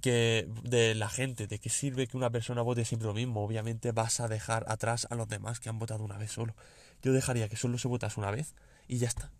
que 0.00 0.48
de 0.64 0.94
la 0.94 1.08
gente, 1.08 1.46
de 1.46 1.58
qué 1.58 1.70
sirve 1.70 2.06
que 2.06 2.16
una 2.16 2.30
persona 2.30 2.62
vote 2.62 2.84
siempre 2.84 3.06
lo 3.06 3.14
mismo, 3.14 3.44
obviamente 3.44 3.92
vas 3.92 4.20
a 4.20 4.28
dejar 4.28 4.64
atrás 4.68 5.06
a 5.10 5.14
los 5.14 5.28
demás 5.28 5.60
que 5.60 5.68
han 5.68 5.78
votado 5.78 6.04
una 6.04 6.18
vez 6.18 6.32
solo. 6.32 6.54
Yo 7.02 7.12
dejaría 7.12 7.48
que 7.48 7.56
solo 7.56 7.78
se 7.78 7.88
votase 7.88 8.18
una 8.18 8.30
vez 8.30 8.54
y 8.88 8.98
ya 8.98 9.08
está. 9.08 9.30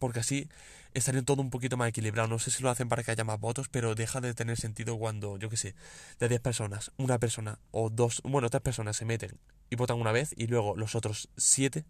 Porque 0.00 0.18
así 0.18 0.48
estaría 0.92 1.22
todo 1.22 1.40
un 1.40 1.50
poquito 1.50 1.76
más 1.76 1.88
equilibrado. 1.88 2.26
No 2.26 2.40
sé 2.40 2.50
si 2.50 2.64
lo 2.64 2.70
hacen 2.70 2.88
para 2.88 3.04
que 3.04 3.12
haya 3.12 3.22
más 3.22 3.38
votos, 3.38 3.68
pero 3.68 3.94
deja 3.94 4.20
de 4.20 4.34
tener 4.34 4.56
sentido 4.56 4.98
cuando, 4.98 5.36
yo 5.38 5.48
qué 5.48 5.56
sé, 5.56 5.76
de 6.18 6.28
10 6.28 6.40
personas, 6.40 6.90
una 6.96 7.20
persona 7.20 7.60
o 7.70 7.88
dos, 7.90 8.20
bueno, 8.24 8.50
tres 8.50 8.62
personas 8.62 8.96
se 8.96 9.04
meten 9.04 9.38
y 9.70 9.76
votan 9.76 10.00
una 10.00 10.10
vez 10.10 10.34
y 10.36 10.48
luego 10.48 10.74
los 10.76 10.96
otros 10.96 11.28
7 11.36 11.84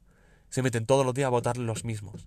se 0.51 0.63
meten 0.63 0.85
todos 0.85 1.07
los 1.07 1.15
días 1.15 1.29
a 1.29 1.31
votar 1.31 1.57
los 1.57 1.85
mismos. 1.85 2.27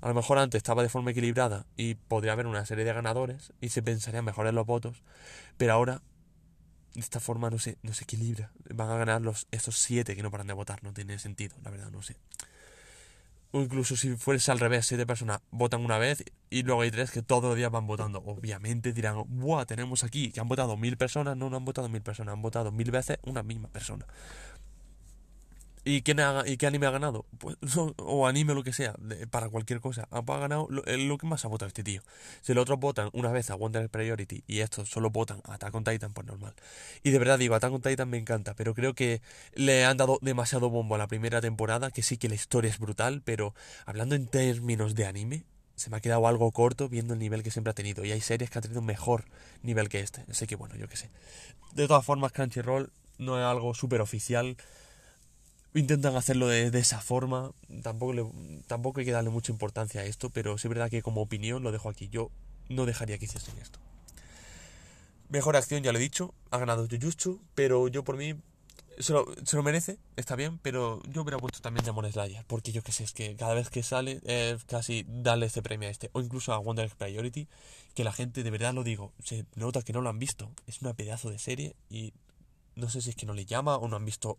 A 0.00 0.08
lo 0.08 0.14
mejor 0.14 0.38
antes 0.38 0.58
estaba 0.58 0.82
de 0.82 0.90
forma 0.90 1.12
equilibrada 1.12 1.64
y 1.76 1.94
podría 1.94 2.32
haber 2.32 2.46
una 2.46 2.66
serie 2.66 2.84
de 2.84 2.92
ganadores 2.92 3.54
y 3.60 3.70
se 3.70 3.82
pensarían 3.82 4.24
mejor 4.24 4.46
en 4.46 4.54
los 4.54 4.66
votos, 4.66 5.02
pero 5.56 5.72
ahora 5.72 6.02
de 6.94 7.00
esta 7.00 7.20
forma 7.20 7.50
no 7.50 7.58
se, 7.58 7.78
no 7.82 7.94
se 7.94 8.04
equilibra. 8.04 8.52
Van 8.74 8.90
a 8.90 8.96
ganar 8.96 9.22
los, 9.22 9.46
esos 9.50 9.78
siete 9.78 10.14
que 10.14 10.22
no 10.22 10.30
paran 10.30 10.46
de 10.46 10.52
votar, 10.52 10.82
no 10.82 10.92
tiene 10.92 11.18
sentido, 11.18 11.56
la 11.62 11.70
verdad, 11.70 11.90
no 11.90 12.02
sé. 12.02 12.16
O 13.56 13.60
incluso 13.60 13.94
si 13.94 14.16
fuese 14.16 14.50
al 14.50 14.58
revés, 14.58 14.84
siete 14.84 15.06
personas 15.06 15.40
votan 15.52 15.84
una 15.84 15.96
vez 15.96 16.24
y 16.50 16.64
luego 16.64 16.82
hay 16.82 16.90
tres 16.90 17.12
que 17.12 17.22
todos 17.22 17.44
los 17.44 17.56
días 17.56 17.70
van 17.70 17.86
votando. 17.86 18.20
Obviamente 18.26 18.92
dirán, 18.92 19.22
¡buah! 19.28 19.64
Tenemos 19.64 20.02
aquí 20.02 20.32
que 20.32 20.40
han 20.40 20.48
votado 20.48 20.76
mil 20.76 20.96
personas. 20.96 21.36
No, 21.36 21.48
no 21.50 21.58
han 21.58 21.64
votado 21.64 21.88
mil 21.88 22.02
personas, 22.02 22.32
han 22.32 22.42
votado 22.42 22.72
mil 22.72 22.90
veces 22.90 23.18
una 23.22 23.44
misma 23.44 23.68
persona. 23.68 24.06
¿Y, 25.84 26.00
quién 26.02 26.18
¿Y 26.46 26.56
qué 26.56 26.66
anime 26.66 26.86
ha 26.86 26.90
ganado? 26.90 27.26
Pues, 27.38 27.56
o 27.98 28.26
anime 28.26 28.54
lo 28.54 28.62
que 28.62 28.72
sea, 28.72 28.94
para 29.30 29.50
cualquier 29.50 29.80
cosa. 29.80 30.08
Ha 30.10 30.22
ganado 30.22 30.66
lo, 30.70 30.82
lo, 30.82 31.18
que 31.18 31.26
más 31.26 31.44
ha 31.44 31.48
votado 31.48 31.68
este 31.68 31.84
tío. 31.84 32.02
Si 32.40 32.54
los 32.54 32.62
otros 32.62 32.80
votan 32.80 33.10
una 33.12 33.30
vez 33.30 33.50
a 33.50 33.54
Wonder 33.54 33.88
Priority 33.90 34.44
y 34.46 34.60
estos 34.60 34.88
solo 34.88 35.10
votan 35.10 35.42
a 35.44 35.54
Attack 35.54 35.74
on 35.74 35.84
Titan, 35.84 36.12
pues 36.12 36.26
normal. 36.26 36.54
Y 37.02 37.10
de 37.10 37.18
verdad 37.18 37.38
digo, 37.38 37.54
Attack 37.54 37.72
on 37.72 37.82
Titan 37.82 38.08
me 38.08 38.16
encanta, 38.16 38.54
pero 38.54 38.74
creo 38.74 38.94
que 38.94 39.20
le 39.54 39.84
han 39.84 39.96
dado 39.96 40.18
demasiado 40.22 40.70
bombo 40.70 40.94
a 40.94 40.98
la 40.98 41.06
primera 41.06 41.40
temporada, 41.40 41.90
que 41.90 42.02
sí 42.02 42.16
que 42.16 42.28
la 42.28 42.34
historia 42.34 42.70
es 42.70 42.78
brutal, 42.78 43.20
pero 43.22 43.54
hablando 43.84 44.14
en 44.14 44.26
términos 44.26 44.94
de 44.94 45.04
anime, 45.04 45.44
se 45.76 45.90
me 45.90 45.96
ha 45.96 46.00
quedado 46.00 46.26
algo 46.26 46.50
corto 46.52 46.88
viendo 46.88 47.14
el 47.14 47.20
nivel 47.20 47.42
que 47.42 47.50
siempre 47.50 47.72
ha 47.72 47.74
tenido. 47.74 48.04
Y 48.04 48.12
hay 48.12 48.20
series 48.20 48.48
que 48.48 48.58
han 48.58 48.62
tenido 48.62 48.80
un 48.80 48.86
mejor 48.86 49.24
nivel 49.62 49.88
que 49.88 50.00
este. 50.00 50.24
Así 50.30 50.46
que 50.46 50.56
bueno, 50.56 50.76
yo 50.76 50.88
qué 50.88 50.96
sé. 50.96 51.10
De 51.72 51.86
todas 51.88 52.04
formas, 52.04 52.32
Crunchyroll 52.32 52.90
no 53.18 53.38
es 53.38 53.44
algo 53.44 53.74
súper 53.74 54.00
oficial 54.00 54.56
intentan 55.74 56.16
hacerlo 56.16 56.48
de, 56.48 56.66
esa 56.78 57.00
forma. 57.00 57.52
Tampoco, 57.82 58.32
tampoco 58.66 59.00
hay 59.00 59.06
que 59.06 59.12
darle 59.12 59.30
mucha 59.30 59.52
importancia 59.52 60.00
a 60.00 60.04
esto, 60.04 60.30
pero 60.30 60.56
sí 60.58 60.68
es 60.68 60.70
verdad 60.70 60.90
que 60.90 61.02
como 61.02 61.20
opinión 61.20 61.62
lo 61.62 61.72
dejo 61.72 61.88
aquí. 61.88 62.08
Yo 62.08 62.30
no 62.68 62.86
dejaría 62.86 63.18
que 63.18 63.26
hiciesen 63.26 63.58
esto. 63.58 63.78
Mejor 65.28 65.56
acción, 65.56 65.82
ya 65.82 65.92
lo 65.92 65.98
he 65.98 66.02
dicho, 66.02 66.34
ha 66.50 66.58
ganado 66.58 66.86
Jujutsu, 66.88 67.40
pero 67.54 67.88
yo 67.88 68.04
por 68.04 68.16
mí 68.16 68.34
se 68.98 69.12
lo, 69.12 69.26
se 69.44 69.56
lo 69.56 69.62
merece, 69.62 69.98
está 70.16 70.36
bien, 70.36 70.58
pero 70.58 71.02
yo 71.08 71.22
hubiera 71.22 71.38
puesto 71.38 71.60
también 71.60 71.84
Demon 71.84 72.10
Slayer, 72.10 72.44
porque 72.46 72.72
yo 72.72 72.82
que 72.82 72.92
sé, 72.92 73.04
es 73.04 73.12
que 73.12 73.34
cada 73.34 73.54
vez 73.54 73.70
que 73.70 73.82
sale 73.82 74.20
casi 74.66 75.04
darle 75.08 75.46
este 75.46 75.62
premio 75.62 75.88
a 75.88 75.90
este, 75.90 76.10
o 76.12 76.20
incluso 76.20 76.52
a 76.52 76.58
Wonder 76.58 76.88
Priority, 76.90 77.48
que 77.94 78.04
la 78.04 78.12
gente, 78.12 78.42
de 78.42 78.50
verdad 78.50 78.74
lo 78.74 78.84
digo, 78.84 79.12
se 79.22 79.44
nota 79.56 79.82
que 79.82 79.92
no 79.92 80.00
lo 80.00 80.10
han 80.10 80.18
visto, 80.18 80.50
es 80.66 80.82
una 80.82 80.94
pedazo 80.94 81.30
de 81.30 81.38
serie 81.38 81.74
y 81.90 82.12
no 82.76 82.88
sé 82.88 83.00
si 83.00 83.10
es 83.10 83.16
que 83.16 83.26
no 83.26 83.34
le 83.34 83.46
llama 83.46 83.76
o 83.76 83.88
no 83.88 83.96
han 83.96 84.04
visto 84.04 84.38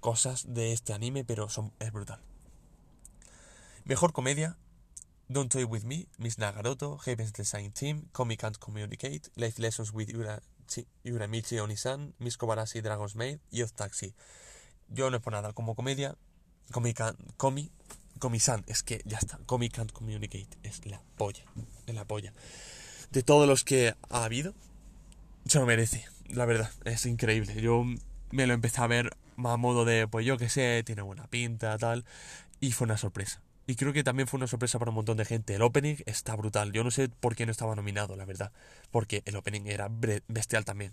cosas 0.00 0.52
de 0.52 0.72
este 0.72 0.92
anime, 0.92 1.24
pero 1.24 1.48
son, 1.48 1.72
es 1.78 1.92
brutal. 1.92 2.20
Mejor 3.84 4.12
comedia. 4.12 4.56
Don't 5.28 5.48
Toy 5.48 5.62
With 5.62 5.84
Me, 5.84 6.08
Miss 6.18 6.38
Nagaroto, 6.38 6.98
Heaven's 6.98 7.32
Design 7.32 7.70
Team, 7.70 8.08
Comic 8.10 8.40
Can't 8.40 8.58
Communicate, 8.58 9.30
Life 9.36 9.62
Lessons 9.62 9.92
with 9.92 10.08
Yura, 10.08 10.42
Michi 11.28 11.56
Onisan, 11.60 12.14
Miss 12.18 12.36
Kobayashi 12.36 12.82
Dragon's 12.82 13.14
Maid 13.14 13.38
y 13.52 13.64
Taxi. 13.66 14.12
Yo 14.88 15.08
no 15.08 15.18
es 15.18 15.22
por 15.22 15.32
nada, 15.32 15.52
como 15.52 15.76
comedia, 15.76 16.16
Comic 16.72 17.00
Comi, 17.36 17.70
Comi-san, 18.18 18.64
es 18.66 18.82
que 18.82 19.02
ya 19.04 19.18
está, 19.18 19.38
Comic 19.46 19.76
Can't 19.76 19.92
Communicate, 19.92 20.58
es 20.64 20.84
la 20.84 21.00
polla, 21.16 21.44
es 21.86 21.94
la 21.94 22.04
polla. 22.04 22.32
De 23.12 23.22
todos 23.22 23.46
los 23.46 23.62
que 23.62 23.94
ha 24.08 24.24
habido, 24.24 24.52
se 25.46 25.60
lo 25.60 25.66
merece 25.66 26.08
la 26.32 26.44
verdad, 26.44 26.70
es 26.84 27.06
increíble. 27.06 27.60
Yo 27.60 27.84
me 28.30 28.46
lo 28.46 28.54
empecé 28.54 28.80
a 28.80 28.86
ver 28.86 29.16
a 29.36 29.56
modo 29.56 29.84
de, 29.84 30.06
pues 30.06 30.26
yo 30.26 30.36
que 30.38 30.48
sé, 30.48 30.82
tiene 30.84 31.02
buena 31.02 31.26
pinta, 31.26 31.76
tal, 31.78 32.04
y 32.60 32.72
fue 32.72 32.84
una 32.84 32.96
sorpresa. 32.96 33.40
Y 33.66 33.76
creo 33.76 33.92
que 33.92 34.02
también 34.02 34.26
fue 34.26 34.38
una 34.38 34.48
sorpresa 34.48 34.78
para 34.80 34.90
un 34.90 34.96
montón 34.96 35.16
de 35.16 35.24
gente. 35.24 35.54
El 35.54 35.62
opening 35.62 35.96
está 36.06 36.34
brutal. 36.34 36.72
Yo 36.72 36.82
no 36.82 36.90
sé 36.90 37.08
por 37.08 37.36
qué 37.36 37.46
no 37.46 37.52
estaba 37.52 37.76
nominado, 37.76 38.16
la 38.16 38.24
verdad. 38.24 38.50
Porque 38.90 39.22
el 39.26 39.36
opening 39.36 39.66
era 39.66 39.88
bestial 40.26 40.64
también. 40.64 40.92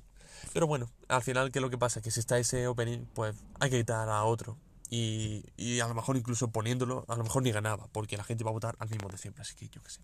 Pero 0.53 0.67
bueno, 0.67 0.87
al 1.07 1.23
final, 1.23 1.51
¿qué 1.51 1.57
es 1.57 1.63
lo 1.63 1.71
que 1.71 1.79
pasa? 1.79 2.01
Que 2.01 2.11
si 2.11 2.19
está 2.19 2.37
ese 2.37 2.67
opening, 2.67 3.05
pues 3.15 3.35
hay 3.59 3.71
que 3.71 3.77
quitar 3.79 4.07
a 4.09 4.23
otro. 4.25 4.59
Y, 4.91 5.43
y 5.57 5.79
a 5.79 5.87
lo 5.87 5.95
mejor 5.95 6.17
incluso 6.17 6.49
poniéndolo, 6.49 7.03
a 7.07 7.15
lo 7.15 7.23
mejor 7.23 7.41
ni 7.41 7.51
ganaba. 7.51 7.87
Porque 7.91 8.15
la 8.15 8.23
gente 8.23 8.43
va 8.43 8.51
a 8.51 8.53
votar 8.53 8.75
al 8.77 8.89
mismo 8.89 9.09
de 9.09 9.17
siempre. 9.17 9.41
Así 9.41 9.55
que 9.55 9.69
yo 9.69 9.81
que 9.81 9.89
sé. 9.89 10.01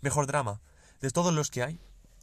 Mejor 0.00 0.26
drama. 0.26 0.62
De 1.02 1.10
todos 1.10 1.34
los 1.34 1.50
que 1.50 1.62
hay, 1.62 1.78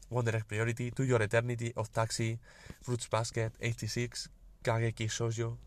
Wonder 0.10 0.36
X 0.36 0.46
Priority, 0.46 0.92
To 0.92 1.04
Your 1.04 1.22
Eternity, 1.22 1.72
Of 1.76 1.90
Taxi, 1.90 2.40
Fruits 2.82 3.10
Basket, 3.10 3.52
86, 3.62 4.30
Kageki 4.62 5.08
Shoujo. 5.08 5.58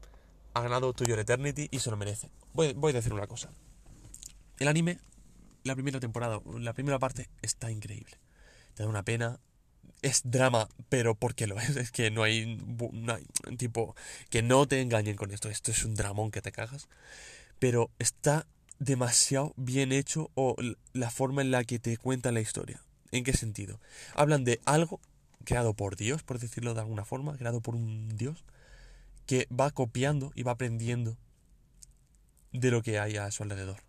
Ha 0.54 0.62
ganado 0.62 0.92
To 0.92 1.04
Your 1.04 1.18
Eternity 1.18 1.68
y 1.70 1.78
se 1.78 1.90
lo 1.90 1.96
merece. 1.96 2.30
Voy, 2.52 2.72
voy 2.74 2.90
a 2.92 2.94
decir 2.94 3.12
una 3.12 3.26
cosa. 3.26 3.50
El 4.58 4.68
anime, 4.68 4.98
la 5.64 5.74
primera 5.74 6.00
temporada, 6.00 6.40
la 6.58 6.72
primera 6.72 6.98
parte 6.98 7.28
está 7.40 7.70
increíble. 7.70 8.18
Te 8.74 8.82
da 8.82 8.88
una 8.88 9.02
pena. 9.02 9.40
Es 10.02 10.22
drama, 10.24 10.68
pero 10.88 11.14
porque 11.14 11.46
lo 11.46 11.58
es. 11.58 11.76
Es 11.76 11.92
que 11.92 12.10
no 12.10 12.22
hay, 12.22 12.56
no 12.92 13.14
hay 13.14 13.24
tipo 13.56 13.94
que 14.30 14.42
no 14.42 14.66
te 14.66 14.80
engañen 14.80 15.16
con 15.16 15.30
esto. 15.30 15.48
Esto 15.48 15.70
es 15.70 15.84
un 15.84 15.94
dramón 15.94 16.30
que 16.30 16.42
te 16.42 16.52
cagas. 16.52 16.88
Pero 17.58 17.90
está 17.98 18.46
demasiado 18.78 19.52
bien 19.56 19.92
hecho 19.92 20.30
o 20.34 20.56
la 20.92 21.10
forma 21.10 21.42
en 21.42 21.52
la 21.52 21.62
que 21.64 21.78
te 21.78 21.96
cuentan 21.96 22.34
la 22.34 22.40
historia. 22.40 22.82
¿En 23.12 23.24
qué 23.24 23.34
sentido? 23.34 23.78
Hablan 24.14 24.42
de 24.44 24.60
algo 24.64 25.00
creado 25.44 25.74
por 25.74 25.96
Dios, 25.96 26.22
por 26.22 26.38
decirlo 26.38 26.74
de 26.74 26.80
alguna 26.80 27.04
forma, 27.04 27.36
creado 27.36 27.60
por 27.60 27.76
un 27.76 28.08
Dios, 28.16 28.44
que 29.26 29.46
va 29.48 29.70
copiando 29.70 30.32
y 30.34 30.42
va 30.42 30.52
aprendiendo 30.52 31.16
de 32.52 32.70
lo 32.70 32.82
que 32.82 32.98
hay 32.98 33.16
a 33.16 33.30
su 33.30 33.42
alrededor. 33.42 33.82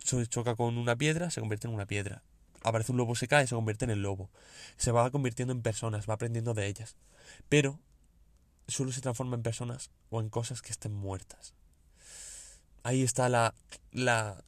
Se 0.00 0.26
choca 0.26 0.56
con 0.56 0.78
una 0.78 0.96
piedra, 0.96 1.30
se 1.30 1.40
convierte 1.40 1.68
en 1.68 1.74
una 1.74 1.86
piedra. 1.86 2.22
Aparece 2.62 2.90
un 2.90 2.98
lobo, 2.98 3.14
se 3.14 3.28
cae, 3.28 3.46
se 3.46 3.54
convierte 3.54 3.84
en 3.84 3.92
el 3.92 4.02
lobo. 4.02 4.30
Se 4.76 4.90
va 4.90 5.10
convirtiendo 5.10 5.52
en 5.52 5.62
personas, 5.62 6.08
va 6.08 6.14
aprendiendo 6.14 6.52
de 6.52 6.66
ellas. 6.66 6.96
Pero 7.48 7.78
solo 8.66 8.90
se 8.90 9.00
transforma 9.00 9.36
en 9.36 9.42
personas 9.42 9.90
o 10.10 10.20
en 10.20 10.28
cosas 10.28 10.62
que 10.62 10.72
estén 10.72 10.92
muertas. 10.92 11.54
Ahí 12.82 13.02
está 13.02 13.28
la, 13.28 13.54
la, 13.92 14.44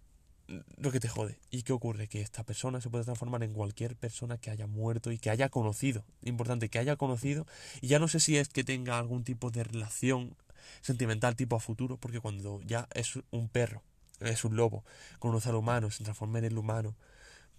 lo 0.77 0.91
que 0.91 1.01
te 1.01 1.09
jode. 1.09 1.39
¿Y 1.51 1.63
qué 1.63 1.73
ocurre? 1.73 2.09
Que 2.09 2.21
esta 2.21 2.43
persona 2.43 2.81
se 2.81 2.91
puede 2.91 3.05
transformar 3.05 3.43
en 3.43 3.53
cualquier 3.53 3.97
persona 3.97 4.39
que 4.39 4.51
haya 4.51 4.67
muerto 4.67 5.13
y 5.13 5.19
que 5.19 5.31
haya 5.31 5.49
conocido. 5.49 6.05
Importante, 6.23 6.69
que 6.69 6.79
haya 6.79 6.97
conocido. 6.97 7.47
Y 7.81 7.89
ya 7.89 7.99
no 7.99 8.09
sé 8.09 8.21
si 8.21 8.37
es 8.37 8.49
que 8.49 8.65
tenga 8.65 8.99
algún 8.99 9.25
tipo 9.25 9.51
de 9.51 9.65
relación 9.65 10.37
sentimental 10.81 11.37
tipo 11.37 11.57
a 11.57 11.61
futuro, 11.61 11.97
porque 11.99 12.21
cuando 12.21 12.61
ya 12.63 12.89
es 12.95 13.19
un 13.31 13.49
perro, 13.49 13.83
es 14.21 14.45
un 14.45 14.57
lobo, 14.57 14.85
conoce 15.19 15.49
al 15.49 15.57
humano, 15.57 15.91
se 15.91 16.05
transforma 16.05 16.39
en 16.39 16.47
el 16.47 16.59
humano, 16.59 16.97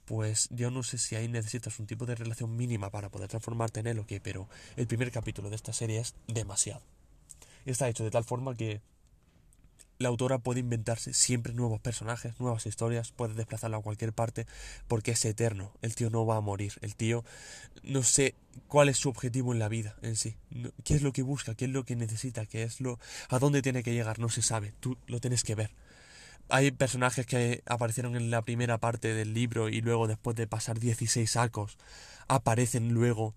pues 0.06 0.47
yo 0.52 0.71
no 0.71 0.84
sé 0.84 0.97
si 0.97 1.15
ahí 1.15 1.28
necesitas 1.28 1.80
un 1.80 1.88
tipo 1.88 2.06
de 2.06 2.15
relación 2.15 2.56
mínima 2.56 2.89
para 2.89 3.10
poder 3.10 3.30
transformarte 3.30 3.80
en 3.80 3.88
él 3.88 3.99
o 3.99 4.06
qué, 4.06 4.19
pero 4.19 4.49
el 4.75 4.88
primer 4.88 5.12
capítulo 5.12 5.49
de 5.49 5.56
esta 5.56 5.73
serie 5.73 5.99
es 5.99 6.15
demasiado. 6.28 6.82
Está 7.65 7.88
hecho 7.88 8.04
de 8.04 8.12
tal 8.12 8.23
forma 8.23 8.56
que 8.56 8.82
la 9.99 10.07
autora 10.07 10.38
puede 10.39 10.62
inventarse 10.62 11.13
siempre 11.13 11.53
nuevos 11.53 11.81
personajes, 11.81 12.39
nuevas 12.39 12.65
historias, 12.65 13.12
puede 13.12 13.33
desplazarlo 13.33 13.75
a 13.75 13.81
cualquier 13.81 14.13
parte 14.13 14.47
porque 14.88 15.12
es 15.12 15.25
eterno. 15.25 15.73
El 15.81 15.93
tío 15.93 16.09
no 16.09 16.25
va 16.25 16.38
a 16.38 16.41
morir. 16.41 16.71
El 16.79 16.95
tío 16.95 17.25
no 17.83 18.01
sé 18.03 18.33
cuál 18.69 18.88
es 18.88 18.95
su 18.95 19.09
objetivo 19.09 19.51
en 19.51 19.59
la 19.59 19.67
vida 19.67 19.97
en 20.01 20.15
sí. 20.15 20.38
¿Qué 20.85 20.95
es 20.95 21.01
lo 21.01 21.12
que 21.12 21.21
busca? 21.21 21.53
¿Qué 21.53 21.65
es 21.65 21.71
lo 21.71 21.83
que 21.83 21.97
necesita? 21.97 22.45
¿Qué 22.45 22.63
es 22.63 22.79
lo 22.79 22.97
a 23.27 23.39
dónde 23.39 23.62
tiene 23.62 23.83
que 23.83 23.91
llegar? 23.91 24.19
No 24.19 24.29
se 24.29 24.41
sabe. 24.41 24.73
Tú 24.79 24.97
lo 25.07 25.19
tienes 25.19 25.43
que 25.43 25.55
ver. 25.55 25.71
Hay 26.47 26.71
personajes 26.71 27.25
que 27.25 27.62
aparecieron 27.65 28.15
en 28.15 28.31
la 28.31 28.41
primera 28.41 28.77
parte 28.77 29.13
del 29.13 29.33
libro 29.33 29.67
y 29.67 29.81
luego 29.81 30.07
después 30.07 30.33
de 30.38 30.47
pasar 30.47 30.79
16 30.79 31.29
sacos 31.29 31.77
aparecen 32.29 32.93
luego 32.93 33.35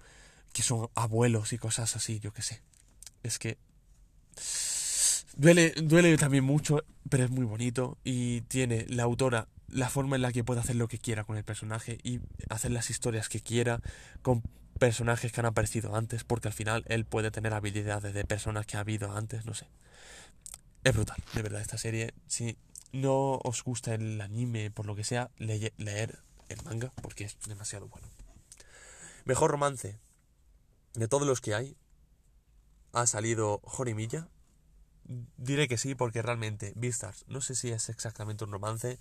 que 0.53 0.63
son 0.63 0.91
abuelos 0.95 1.53
y 1.53 1.59
cosas 1.59 1.97
así, 1.97 2.21
yo 2.21 2.33
qué 2.33 2.43
sé. 2.43 2.63
Es 3.25 3.41
que 3.41 3.59
Duele, 5.37 5.73
duele 5.83 6.17
también 6.19 6.45
mucho, 6.45 6.85
pero 7.09 7.25
es 7.25 7.31
muy 7.31 7.45
bonito 7.45 7.99
y 8.05 8.43
tiene 8.43 8.87
la 8.89 9.05
autora 9.05 9.49
la 9.69 9.89
forma 9.89 10.17
en 10.17 10.23
la 10.23 10.33
que 10.33 10.45
puede 10.45 10.61
hacer 10.61 10.77
lo 10.77 10.87
que 10.87 10.99
quiera 10.99 11.25
con 11.25 11.37
el 11.37 11.45
personaje 11.45 11.99
y 12.03 12.21
hacer 12.51 12.71
las 12.71 12.91
historias 12.91 13.29
que 13.29 13.41
quiera 13.41 13.81
con 14.21 14.43
personajes 14.79 15.33
que 15.33 15.41
han 15.41 15.47
aparecido 15.47 15.97
antes, 15.97 16.25
porque 16.25 16.49
al 16.49 16.55
final 16.55 16.85
él 16.89 17.05
puede 17.07 17.31
tener 17.31 17.55
habilidades 17.55 18.13
de 18.13 18.25
personas 18.25 18.67
que 18.67 18.77
ha 18.77 18.81
habido 18.81 19.13
antes, 19.13 19.47
no 19.47 19.55
sé. 19.55 19.67
Es 20.85 20.93
brutal, 20.95 21.17
de 21.35 21.43
verdad, 21.43 21.61
esta 21.61 21.79
serie. 21.79 22.13
Si 22.27 22.59
no 22.93 23.39
os 23.45 23.63
gusta 23.65 23.95
el 23.95 24.21
anime, 24.21 24.71
por 24.71 24.85
lo 24.85 24.95
que 24.95 25.05
sea, 25.05 25.31
leer 25.39 26.19
el 26.49 26.63
manga, 26.65 26.93
porque 27.01 27.25
es 27.25 27.39
demasiado 27.47 27.89
bueno. 27.89 28.09
Mejor 29.25 29.51
romance. 29.51 29.99
De 30.95 31.09
todos 31.09 31.27
los 31.27 31.41
que 31.41 31.55
hay, 31.55 31.77
ha 32.93 33.07
salido 33.07 33.61
Jorimilla, 33.65 34.29
diré 35.37 35.69
que 35.69 35.79
sí, 35.79 35.95
porque 35.95 36.23
realmente 36.23 36.73
Beastars, 36.77 37.25
no 37.29 37.41
sé 37.41 37.55
si 37.55 37.71
es 37.71 37.89
exactamente 37.89 38.45
un 38.45 38.53
romance. 38.53 38.99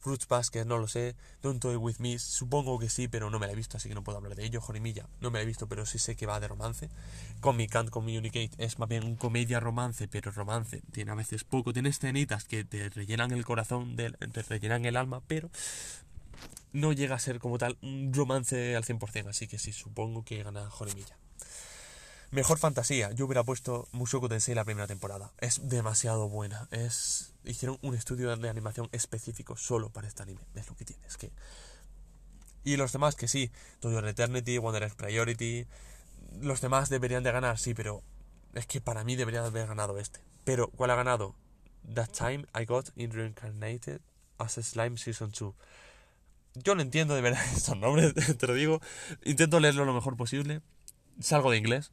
Fruits 0.00 0.28
Basket, 0.28 0.64
no 0.64 0.78
lo 0.78 0.88
sé. 0.88 1.16
Don't 1.42 1.60
Toy 1.60 1.76
With 1.76 1.96
Me, 1.98 2.18
supongo 2.18 2.78
que 2.78 2.88
sí, 2.88 3.08
pero 3.08 3.30
no 3.30 3.38
me 3.38 3.46
la 3.46 3.52
he 3.52 3.56
visto, 3.56 3.76
así 3.76 3.88
que 3.88 3.94
no 3.94 4.04
puedo 4.04 4.18
hablar 4.18 4.34
de 4.34 4.44
ello. 4.44 4.60
Jorimilla, 4.60 5.08
no 5.20 5.30
me 5.30 5.38
la 5.38 5.42
he 5.42 5.46
visto, 5.46 5.66
pero 5.68 5.86
sí 5.86 5.98
sé 5.98 6.16
que 6.16 6.26
va 6.26 6.40
de 6.40 6.48
romance. 6.48 6.90
Comic 7.40 7.70
Can't 7.70 7.90
Communicate 7.90 8.50
es 8.58 8.78
más 8.78 8.88
bien 8.88 9.04
un 9.04 9.16
comedia 9.16 9.60
romance, 9.60 10.08
pero 10.08 10.30
romance 10.30 10.82
tiene 10.92 11.12
a 11.12 11.14
veces 11.14 11.44
poco. 11.44 11.72
Tiene 11.72 11.88
escenitas 11.88 12.44
que 12.44 12.64
te 12.64 12.90
rellenan 12.90 13.30
el 13.32 13.44
corazón, 13.44 13.96
te 13.96 14.42
rellenan 14.42 14.84
el 14.84 14.96
alma, 14.96 15.22
pero 15.26 15.50
no 16.72 16.92
llega 16.92 17.14
a 17.14 17.18
ser 17.18 17.38
como 17.38 17.58
tal 17.58 17.78
un 17.82 18.12
romance 18.12 18.76
al 18.76 18.84
100%, 18.84 19.28
así 19.28 19.46
que 19.46 19.58
sí, 19.58 19.72
supongo 19.72 20.24
que 20.24 20.42
gana 20.42 20.68
Jorimilla. 20.68 21.16
Mejor 22.34 22.58
fantasía. 22.58 23.12
Yo 23.12 23.26
hubiera 23.26 23.44
puesto 23.44 23.88
Mushoku 23.92 24.28
Tensei 24.28 24.56
la 24.56 24.64
primera 24.64 24.88
temporada. 24.88 25.32
Es 25.38 25.68
demasiado 25.68 26.28
buena. 26.28 26.66
Es 26.72 27.32
hicieron 27.44 27.78
un 27.80 27.94
estudio 27.94 28.36
de 28.36 28.48
animación 28.48 28.88
específico 28.90 29.56
solo 29.56 29.90
para 29.90 30.08
este 30.08 30.24
anime. 30.24 30.40
Es 30.54 30.68
lo 30.68 30.74
que 30.74 30.84
tienes 30.84 31.16
que 31.16 31.30
y 32.64 32.76
los 32.76 32.92
demás 32.92 33.14
que 33.14 33.28
sí, 33.28 33.50
Todo 33.78 34.04
Eternity, 34.06 34.58
Wonder 34.58 34.90
Priority, 34.96 35.66
los 36.40 36.60
demás 36.60 36.88
deberían 36.88 37.22
de 37.22 37.30
ganar, 37.30 37.58
sí, 37.58 37.74
pero 37.74 38.02
es 38.54 38.66
que 38.66 38.80
para 38.80 39.04
mí 39.04 39.16
debería 39.16 39.42
de 39.42 39.48
haber 39.48 39.68
ganado 39.68 39.98
este. 39.98 40.20
Pero 40.44 40.68
¿cuál 40.68 40.90
ha 40.90 40.96
ganado? 40.96 41.36
That 41.94 42.08
Time 42.08 42.46
I 42.58 42.64
Got 42.64 42.88
in 42.96 43.12
Reincarnated 43.12 44.00
as 44.38 44.58
a 44.58 44.62
Slime 44.62 44.96
Season 44.96 45.30
2. 45.30 45.54
Yo 46.54 46.74
no 46.74 46.82
entiendo 46.82 47.14
de 47.14 47.20
verdad 47.20 47.44
estos 47.54 47.76
nombres, 47.76 48.14
te 48.38 48.46
lo 48.46 48.54
digo. 48.54 48.80
Intento 49.24 49.60
leerlo 49.60 49.84
lo 49.84 49.92
mejor 49.92 50.16
posible. 50.16 50.62
Salgo 51.20 51.50
de 51.50 51.58
inglés, 51.58 51.92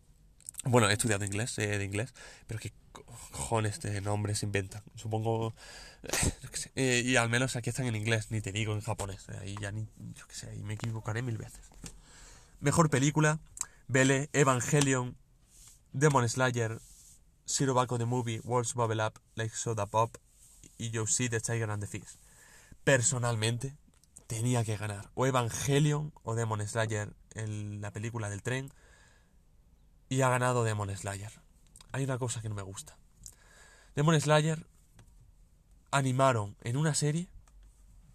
bueno, 0.63 0.89
he 0.89 0.93
estudiado 0.93 1.25
inglés, 1.25 1.51
sé 1.51 1.77
de 1.77 1.83
inglés, 1.83 2.13
pero 2.47 2.59
qué 2.59 2.71
cojones 2.91 3.79
de 3.81 3.99
nombres 4.01 4.39
se 4.39 4.45
inventan. 4.45 4.83
Supongo. 4.95 5.53
Eh, 6.75 7.03
y 7.05 7.15
al 7.15 7.29
menos 7.29 7.55
aquí 7.55 7.69
están 7.69 7.85
en 7.85 7.95
inglés, 7.95 8.31
ni 8.31 8.41
te 8.41 8.51
digo 8.51 8.73
en 8.73 8.81
japonés. 8.81 9.27
Eh, 9.29 9.37
ahí 9.39 9.55
ya 9.61 9.71
ni. 9.71 9.87
Yo 10.15 10.27
qué 10.27 10.33
sé, 10.33 10.49
ahí 10.49 10.63
me 10.63 10.73
equivocaré 10.73 11.21
mil 11.21 11.37
veces. 11.37 11.61
Mejor 12.59 12.89
película: 12.89 13.39
Belle, 13.87 14.29
Evangelion, 14.33 15.15
Demon 15.93 16.27
Slayer, 16.27 16.81
Zero 17.47 17.75
Baco 17.75 17.99
the 17.99 18.05
Movie, 18.05 18.39
World's 18.43 18.73
Bubble 18.73 19.05
Up, 19.05 19.19
Like 19.35 19.55
Soda 19.55 19.85
Pop 19.85 20.17
y 20.79 20.89
You 20.89 21.05
See 21.05 21.29
the 21.29 21.39
Tiger 21.39 21.69
and 21.69 21.83
the 21.83 21.87
Fish. 21.87 22.17
Personalmente, 22.83 23.75
tenía 24.25 24.63
que 24.63 24.77
ganar 24.77 25.11
o 25.13 25.27
Evangelion 25.27 26.13
o 26.23 26.33
Demon 26.33 26.67
Slayer 26.67 27.13
en 27.35 27.81
la 27.81 27.91
película 27.91 28.29
del 28.29 28.41
tren 28.41 28.71
y 30.11 30.23
ha 30.23 30.29
ganado 30.29 30.65
Demon 30.65 30.93
Slayer. 30.93 31.31
Hay 31.93 32.03
una 32.03 32.19
cosa 32.19 32.41
que 32.41 32.49
no 32.49 32.55
me 32.55 32.63
gusta. 32.63 32.97
Demon 33.95 34.19
Slayer 34.19 34.67
animaron 35.89 36.57
en 36.63 36.75
una 36.75 36.93
serie 36.93 37.29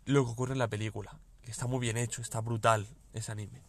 lo 0.05 0.27
que 0.27 0.31
ocurre 0.31 0.53
en 0.53 0.59
la 0.59 0.69
película. 0.69 1.19
Que 1.41 1.51
está 1.51 1.67
muy 1.67 1.81
bien 1.81 1.97
hecho, 1.97 2.21
está 2.21 2.43
brutal 2.43 2.87
ese 3.15 3.33
anime. 3.33 3.63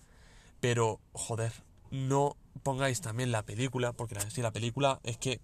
Pero, 0.59 0.99
joder, 1.13 1.53
no 1.89 2.35
pongáis 2.63 2.99
también 2.99 3.31
la 3.31 3.43
película, 3.43 3.93
porque 3.93 4.15
la, 4.15 4.25
la 4.35 4.51
película 4.51 4.99
es 5.03 5.17
que 5.17 5.39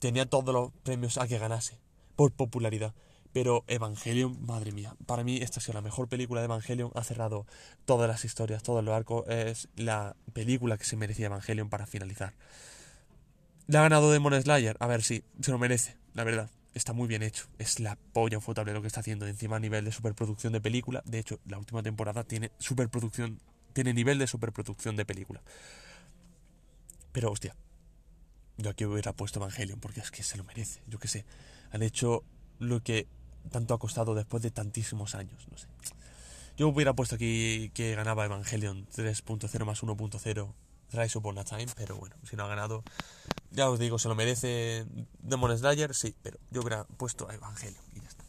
tenía 0.00 0.26
todos 0.26 0.52
los 0.52 0.72
premios 0.82 1.18
a 1.18 1.28
que 1.28 1.38
ganase, 1.38 1.78
por 2.16 2.32
popularidad. 2.32 2.94
Pero 3.32 3.64
Evangelion, 3.66 4.44
madre 4.44 4.72
mía, 4.72 4.94
para 5.06 5.24
mí 5.24 5.38
esta 5.38 5.58
ha 5.58 5.62
sido 5.62 5.74
la 5.74 5.80
mejor 5.80 6.08
película 6.08 6.40
de 6.40 6.46
Evangelion. 6.46 6.90
Ha 6.94 7.02
cerrado 7.02 7.46
todas 7.86 8.08
las 8.08 8.24
historias, 8.24 8.62
todo 8.62 8.80
el 8.80 8.88
arco. 8.88 9.26
Es 9.26 9.68
la 9.76 10.16
película 10.34 10.76
que 10.76 10.84
se 10.84 10.96
merecía 10.96 11.26
Evangelion 11.26 11.70
para 11.70 11.86
finalizar. 11.86 12.34
¿Le 13.68 13.78
ha 13.78 13.82
ganado 13.82 14.12
Demon 14.12 14.40
Slayer? 14.40 14.76
A 14.80 14.86
ver, 14.86 15.02
sí, 15.02 15.24
se 15.40 15.50
lo 15.50 15.58
merece, 15.58 15.96
la 16.12 16.24
verdad. 16.24 16.50
Está 16.74 16.92
muy 16.92 17.06
bien 17.08 17.22
hecho. 17.22 17.46
Es 17.58 17.80
la 17.80 17.96
polla 18.12 18.36
infotable 18.36 18.72
lo 18.72 18.80
que 18.80 18.88
está 18.88 19.00
haciendo. 19.00 19.26
Encima 19.26 19.56
a 19.56 19.60
nivel 19.60 19.84
de 19.84 19.92
superproducción 19.92 20.52
de 20.52 20.60
película. 20.60 21.02
De 21.04 21.18
hecho, 21.18 21.38
la 21.46 21.58
última 21.58 21.82
temporada 21.82 22.24
tiene 22.24 22.50
superproducción. 22.58 23.40
Tiene 23.72 23.94
nivel 23.94 24.18
de 24.18 24.26
superproducción 24.26 24.96
de 24.96 25.04
película. 25.04 25.42
Pero 27.12 27.30
hostia. 27.30 27.54
Yo 28.56 28.70
aquí 28.70 28.84
hubiera 28.84 29.12
puesto 29.12 29.38
Evangelion 29.38 29.80
porque 29.80 30.00
es 30.00 30.10
que 30.10 30.22
se 30.22 30.36
lo 30.36 30.44
merece. 30.44 30.82
Yo 30.86 30.98
qué 30.98 31.08
sé. 31.08 31.24
Han 31.72 31.82
hecho 31.82 32.24
lo 32.58 32.82
que 32.82 33.06
tanto 33.50 33.74
ha 33.74 33.78
costado 33.78 34.14
después 34.14 34.42
de 34.42 34.50
tantísimos 34.50 35.14
años, 35.14 35.46
no 35.50 35.58
sé. 35.58 35.66
Yo 36.56 36.68
hubiera 36.68 36.92
puesto 36.92 37.14
aquí 37.14 37.70
que 37.74 37.94
ganaba 37.94 38.24
Evangelion 38.24 38.86
3.0 38.88 39.64
más 39.64 39.82
1.0 39.82 40.52
Rise 40.92 41.18
Upon 41.18 41.38
a 41.38 41.44
Time, 41.44 41.66
pero 41.76 41.96
bueno, 41.96 42.16
si 42.28 42.36
no 42.36 42.44
ha 42.44 42.48
ganado, 42.48 42.84
ya 43.50 43.70
os 43.70 43.78
digo, 43.78 43.98
se 43.98 44.08
lo 44.08 44.14
merece 44.14 44.84
Demon 45.20 45.56
Slayer, 45.56 45.94
sí, 45.94 46.14
pero 46.22 46.38
yo 46.50 46.60
hubiera 46.60 46.84
puesto 46.84 47.28
a 47.28 47.34
Evangelion 47.34 47.82
y 47.94 48.00
ya 48.00 48.08
está. 48.08 48.24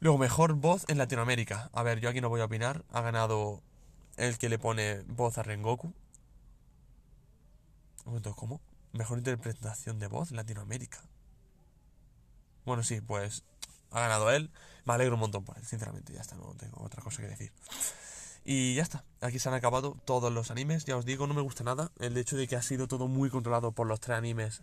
Luego, 0.00 0.18
mejor 0.18 0.54
voz 0.54 0.84
en 0.88 0.98
Latinoamérica. 0.98 1.70
A 1.72 1.82
ver, 1.82 1.98
yo 1.98 2.08
aquí 2.08 2.20
no 2.20 2.28
voy 2.28 2.40
a 2.40 2.44
opinar. 2.44 2.84
Ha 2.92 3.00
ganado 3.00 3.62
el 4.16 4.38
que 4.38 4.48
le 4.48 4.58
pone 4.58 5.00
voz 5.08 5.38
a 5.38 5.42
Rengoku. 5.42 5.92
¿Cómo? 8.36 8.60
Mejor 8.92 9.18
interpretación 9.18 9.98
de 9.98 10.06
voz 10.06 10.30
Latinoamérica. 10.30 11.02
Bueno, 12.64 12.84
sí, 12.84 13.00
pues 13.00 13.44
ha 13.90 14.00
ganado 14.00 14.30
él. 14.30 14.50
Me 14.84 14.94
alegro 14.94 15.14
un 15.14 15.20
montón 15.20 15.44
por 15.44 15.58
él, 15.58 15.64
sinceramente, 15.64 16.12
ya 16.12 16.20
está, 16.20 16.36
no 16.36 16.54
tengo 16.58 16.82
otra 16.82 17.02
cosa 17.02 17.22
que 17.22 17.28
decir. 17.28 17.52
Y 18.44 18.74
ya 18.74 18.82
está, 18.82 19.04
aquí 19.20 19.38
se 19.38 19.48
han 19.50 19.54
acabado 19.54 19.96
todos 20.06 20.32
los 20.32 20.50
animes, 20.50 20.86
ya 20.86 20.96
os 20.96 21.04
digo, 21.04 21.26
no 21.26 21.34
me 21.34 21.42
gusta 21.42 21.64
nada 21.64 21.90
el 21.98 22.16
hecho 22.16 22.36
de 22.36 22.48
que 22.48 22.56
ha 22.56 22.62
sido 22.62 22.88
todo 22.88 23.06
muy 23.06 23.28
controlado 23.28 23.72
por 23.72 23.86
los 23.86 24.00
tres 24.00 24.16
animes 24.16 24.62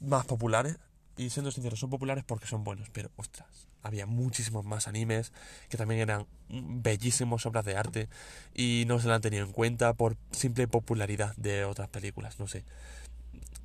más 0.00 0.26
populares. 0.26 0.78
Y 1.16 1.30
siendo 1.30 1.50
sincero, 1.50 1.76
son 1.76 1.88
populares 1.88 2.24
porque 2.24 2.46
son 2.46 2.62
buenos, 2.62 2.90
pero 2.90 3.10
ostras, 3.16 3.68
había 3.82 4.04
muchísimos 4.04 4.66
más 4.66 4.86
animes 4.86 5.32
que 5.70 5.78
también 5.78 6.02
eran 6.02 6.26
bellísimos 6.50 7.46
obras 7.46 7.64
de 7.64 7.74
arte 7.74 8.10
y 8.54 8.84
no 8.86 8.98
se 8.98 9.08
la 9.08 9.14
han 9.14 9.22
tenido 9.22 9.46
en 9.46 9.52
cuenta 9.52 9.94
por 9.94 10.18
simple 10.32 10.68
popularidad 10.68 11.34
de 11.36 11.64
otras 11.64 11.88
películas, 11.88 12.38
no 12.38 12.46
sé 12.46 12.64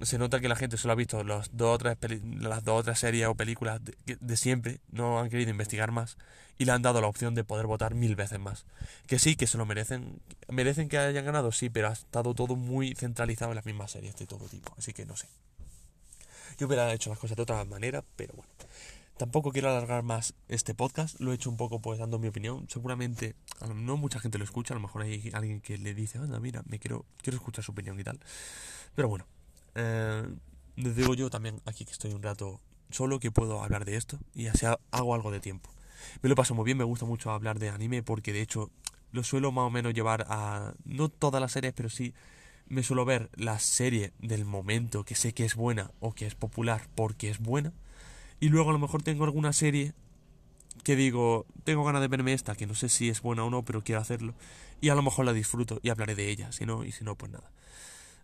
se 0.03 0.17
nota 0.17 0.39
que 0.39 0.47
la 0.49 0.55
gente 0.55 0.77
solo 0.77 0.93
ha 0.93 0.95
visto 0.95 1.23
las 1.23 1.55
dos 1.55 1.75
otras, 1.75 1.97
las 2.39 2.63
dos 2.63 2.79
otras 2.79 2.99
series 2.99 3.27
o 3.27 3.35
películas 3.35 3.81
de, 3.83 4.37
siempre, 4.37 4.79
no 4.91 5.19
han 5.19 5.29
querido 5.29 5.51
investigar 5.51 5.91
más 5.91 6.17
y 6.57 6.65
le 6.65 6.71
han 6.71 6.81
dado 6.81 7.01
la 7.01 7.07
opción 7.07 7.35
de 7.35 7.43
poder 7.43 7.67
votar 7.67 7.95
mil 7.95 8.15
veces 8.15 8.39
más. 8.39 8.65
Que 9.07 9.19
sí, 9.19 9.35
que 9.35 9.47
se 9.47 9.57
lo 9.57 9.65
merecen. 9.65 10.21
¿Merecen 10.49 10.89
que 10.89 10.97
hayan 10.97 11.25
ganado? 11.25 11.51
Sí, 11.51 11.69
pero 11.69 11.89
ha 11.89 11.93
estado 11.93 12.33
todo 12.35 12.55
muy 12.55 12.95
centralizado 12.95 13.51
en 13.51 13.55
las 13.55 13.65
mismas 13.65 13.91
series 13.91 14.15
de 14.15 14.27
todo 14.27 14.45
tipo, 14.45 14.73
así 14.77 14.93
que 14.93 15.05
no 15.05 15.15
sé. 15.15 15.27
Yo 16.57 16.67
hubiera 16.67 16.93
hecho 16.93 17.09
las 17.09 17.19
cosas 17.19 17.37
de 17.37 17.43
otra 17.43 17.63
manera, 17.65 18.03
pero 18.15 18.33
bueno. 18.35 18.51
Tampoco 19.17 19.51
quiero 19.51 19.69
alargar 19.69 20.01
más 20.01 20.33
este 20.47 20.73
podcast, 20.73 21.19
lo 21.19 21.31
he 21.31 21.35
hecho 21.35 21.51
un 21.51 21.57
poco 21.57 21.79
pues 21.79 21.99
dando 21.99 22.17
mi 22.17 22.27
opinión. 22.27 22.67
Seguramente 22.69 23.35
no 23.75 23.95
mucha 23.95 24.19
gente 24.19 24.39
lo 24.39 24.43
escucha, 24.43 24.73
a 24.73 24.77
lo 24.77 24.81
mejor 24.81 25.03
hay 25.03 25.29
alguien 25.33 25.61
que 25.61 25.77
le 25.77 25.93
dice, 25.93 26.17
anda, 26.17 26.39
mira, 26.39 26.63
me 26.65 26.79
quiero, 26.79 27.05
quiero 27.21 27.37
escuchar 27.37 27.63
su 27.63 27.71
opinión 27.71 27.99
y 27.99 28.03
tal. 28.03 28.19
Pero 28.95 29.09
bueno, 29.09 29.27
eh, 29.75 30.23
digo 30.75 31.13
yo 31.13 31.29
también 31.29 31.61
aquí 31.65 31.85
que 31.85 31.91
estoy 31.91 32.13
un 32.13 32.23
rato 32.23 32.61
solo 32.89 33.19
que 33.19 33.31
puedo 33.31 33.63
hablar 33.63 33.85
de 33.85 33.95
esto 33.95 34.19
y 34.33 34.47
así 34.47 34.65
hago 34.65 35.15
algo 35.15 35.31
de 35.31 35.39
tiempo. 35.39 35.69
Me 36.21 36.29
lo 36.29 36.35
paso 36.35 36.55
muy 36.55 36.65
bien, 36.65 36.77
me 36.77 36.83
gusta 36.83 37.05
mucho 37.05 37.31
hablar 37.31 37.59
de 37.59 37.69
anime 37.69 38.03
porque 38.03 38.33
de 38.33 38.41
hecho 38.41 38.69
lo 39.11 39.23
suelo 39.23 39.51
más 39.51 39.63
o 39.63 39.69
menos 39.69 39.93
llevar 39.93 40.25
a 40.29 40.73
no 40.85 41.09
todas 41.09 41.41
las 41.41 41.51
series, 41.51 41.73
pero 41.73 41.89
sí 41.89 42.13
me 42.67 42.83
suelo 42.83 43.05
ver 43.05 43.29
la 43.35 43.59
serie 43.59 44.13
del 44.19 44.45
momento 44.45 45.03
que 45.03 45.15
sé 45.15 45.33
que 45.33 45.45
es 45.45 45.55
buena 45.55 45.91
o 45.99 46.13
que 46.13 46.25
es 46.25 46.35
popular 46.35 46.87
porque 46.95 47.29
es 47.29 47.39
buena 47.39 47.73
y 48.39 48.49
luego 48.49 48.69
a 48.69 48.73
lo 48.73 48.79
mejor 48.79 49.03
tengo 49.03 49.25
alguna 49.25 49.53
serie 49.53 49.93
que 50.83 50.95
digo, 50.95 51.45
tengo 51.63 51.83
ganas 51.83 52.01
de 52.01 52.07
verme 52.07 52.33
esta, 52.33 52.55
que 52.55 52.65
no 52.65 52.75
sé 52.75 52.89
si 52.89 53.09
es 53.09 53.21
buena 53.21 53.43
o 53.43 53.49
no, 53.49 53.63
pero 53.63 53.83
quiero 53.83 54.01
hacerlo 54.01 54.33
y 54.79 54.89
a 54.89 54.95
lo 54.95 55.01
mejor 55.01 55.25
la 55.25 55.33
disfruto 55.33 55.79
y 55.83 55.89
hablaré 55.89 56.15
de 56.15 56.29
ella, 56.29 56.51
si 56.51 56.65
no 56.65 56.83
y 56.83 56.91
si 56.91 57.03
no 57.03 57.15
pues 57.15 57.31
nada. 57.31 57.51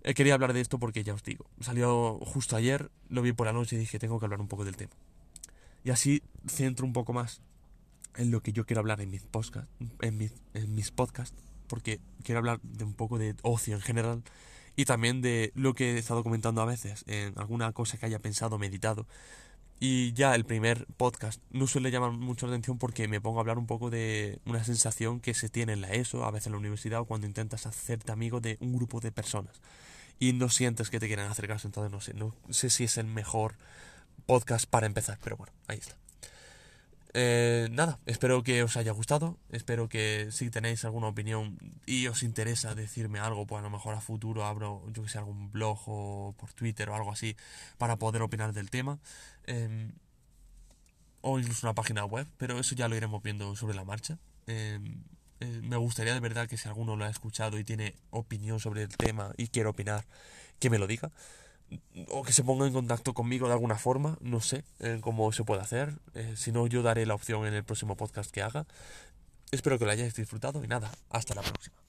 Eh, 0.08 0.14
quería 0.14 0.36
hablar 0.36 0.54
de 0.54 0.62
esto 0.62 0.80
porque 0.80 1.04
ya 1.04 1.14
os 1.14 1.22
digo, 1.22 1.48
salió 1.60 2.18
justo 2.22 2.56
ayer, 2.56 2.90
lo 3.10 3.22
vi 3.22 3.34
por 3.34 3.46
la 3.46 3.52
noche 3.52 3.76
y 3.76 3.80
dije, 3.80 4.00
tengo 4.00 4.20
que 4.20 4.26
hablar 4.26 4.40
un 4.40 4.48
poco 4.48 4.64
del 4.64 4.78
tema. 4.78 4.94
Y 5.84 5.90
así 5.90 6.24
centro 6.46 6.86
un 6.86 6.94
poco 6.94 7.12
más 7.12 7.42
en 8.16 8.32
lo 8.32 8.42
que 8.42 8.54
yo 8.54 8.66
quiero 8.66 8.80
hablar 8.80 9.02
en 9.02 9.12
mis 9.12 9.24
podcasts, 9.24 9.70
en 10.00 10.18
mis, 10.18 10.92
podcasts 10.92 11.36
porque 11.68 12.00
quiero 12.24 12.40
hablar 12.40 12.62
de 12.62 12.86
un 12.86 12.94
poco 12.94 13.18
de 13.18 13.36
ocio 13.42 13.76
en 13.76 13.82
general 13.82 14.24
y 14.78 14.86
también 14.86 15.22
de 15.22 15.52
lo 15.56 15.74
que 15.74 15.96
he 15.96 15.98
estado 15.98 16.24
comentando 16.24 16.62
a 16.62 16.66
veces, 16.66 17.04
en 17.08 17.38
alguna 17.38 17.74
cosa 17.74 17.98
que 17.98 18.06
haya 18.06 18.20
pensado, 18.20 18.58
meditado. 18.58 19.08
Y 19.82 20.14
ya 20.14 20.36
el 20.36 20.46
primer 20.46 20.86
podcast 20.96 21.42
no 21.52 21.68
suele 21.68 21.92
llamar 21.92 22.12
mucho 22.12 22.48
la 22.48 22.54
atención 22.54 22.78
porque 22.78 23.10
me 23.10 23.20
pongo 23.20 23.40
a 23.40 23.42
hablar 23.42 23.58
un 23.58 23.68
poco 23.68 23.90
de 23.90 24.40
una 24.46 24.64
sensación 24.64 25.20
que 25.20 25.34
se 25.34 25.50
tiene 25.50 25.74
en 25.74 25.82
la 25.82 25.92
ESO, 25.92 26.24
a 26.24 26.32
veces 26.32 26.48
en 26.48 26.54
la 26.54 26.60
universidad, 26.60 27.02
o 27.02 27.06
cuando 27.06 27.28
intentas 27.28 27.66
hacerte 27.66 28.14
amigo 28.14 28.40
de 28.40 28.58
un 28.62 28.74
grupo 28.74 29.02
de 29.02 29.12
personas 29.12 29.60
y 30.20 30.34
no 30.34 30.50
sientes 30.50 30.90
que 30.90 31.00
te 31.00 31.08
quieran 31.08 31.30
acercarse, 31.30 31.68
entonces 31.68 31.92
no 31.92 32.02
sé, 32.02 32.14
no 32.14 32.34
sé 32.54 32.70
si 32.70 32.84
es 32.84 32.98
el 32.98 33.06
mejor 33.06 33.56
podcast 34.26 34.70
para 34.70 34.88
empezar, 34.88 35.18
pero 35.24 35.38
bueno, 35.38 35.54
ahí 35.68 35.78
está. 35.78 35.96
Eh, 37.20 37.70
nada, 37.72 37.98
espero 38.06 38.44
que 38.44 38.62
os 38.62 38.78
haya 38.78 38.92
gustado. 38.92 39.38
Espero 39.50 39.90
que 39.90 40.28
si 40.32 40.52
tenéis 40.52 40.86
alguna 40.86 41.08
opinión 41.08 41.58
y 41.88 42.06
os 42.08 42.22
interesa 42.22 42.76
decirme 42.76 43.18
algo, 43.20 43.48
pues 43.48 43.60
a 43.60 43.64
lo 43.64 43.72
mejor 43.72 43.96
a 43.96 44.02
futuro 44.02 44.46
abro, 44.46 44.84
yo 44.94 45.02
que 45.02 45.10
sé, 45.10 45.18
algún 45.18 45.52
blog 45.52 45.80
o 45.88 46.36
por 46.38 46.54
Twitter 46.54 46.90
o 46.90 46.96
algo 46.96 47.12
así 47.12 47.36
para 47.80 47.96
poder 47.98 48.22
opinar 48.22 48.54
del 48.54 48.70
tema. 48.70 49.00
Em, 49.46 49.94
o 51.22 51.40
incluso 51.40 51.66
una 51.66 51.74
página 51.74 52.06
web, 52.06 52.28
pero 52.38 52.60
eso 52.60 52.76
ya 52.76 52.88
lo 52.88 52.96
iremos 52.96 53.24
viendo 53.24 53.56
sobre 53.56 53.76
la 53.76 53.84
marcha. 53.84 54.20
Em, 54.46 55.04
eh, 55.40 55.62
me 55.64 55.78
gustaría 55.78 56.14
de 56.14 56.20
verdad 56.20 56.48
que 56.48 56.58
si 56.58 56.68
alguno 56.68 56.96
lo 56.96 57.06
ha 57.06 57.10
escuchado 57.10 57.60
y 57.60 57.64
tiene 57.64 57.96
opinión 58.10 58.60
sobre 58.60 58.84
el 58.84 58.90
tema 58.90 59.34
y 59.38 59.48
quiere 59.48 59.70
opinar, 59.70 60.06
que 60.60 60.70
me 60.70 60.80
lo 60.80 60.88
diga 60.88 61.12
o 62.10 62.24
que 62.24 62.34
se 62.34 62.44
ponga 62.44 62.66
en 62.66 62.74
contacto 62.74 63.14
conmigo 63.14 63.48
de 63.48 63.54
alguna 63.54 63.78
forma, 63.78 64.18
no 64.22 64.40
sé 64.40 64.64
eh, 64.80 65.00
cómo 65.02 65.32
se 65.32 65.44
puede 65.44 65.62
hacer, 65.62 65.94
eh, 66.14 66.34
si 66.38 66.52
no 66.52 66.68
yo 66.68 66.82
daré 66.82 67.06
la 67.06 67.16
opción 67.16 67.46
en 67.46 67.54
el 67.54 67.64
próximo 67.64 67.98
podcast 67.98 68.32
que 68.32 68.42
haga. 68.42 68.66
Espero 69.52 69.78
que 69.80 69.86
lo 69.86 69.92
hayáis 69.92 70.16
disfrutado 70.16 70.64
y 70.64 70.68
nada, 70.68 70.92
hasta 71.10 71.36
la 71.36 71.42
próxima. 71.42 71.87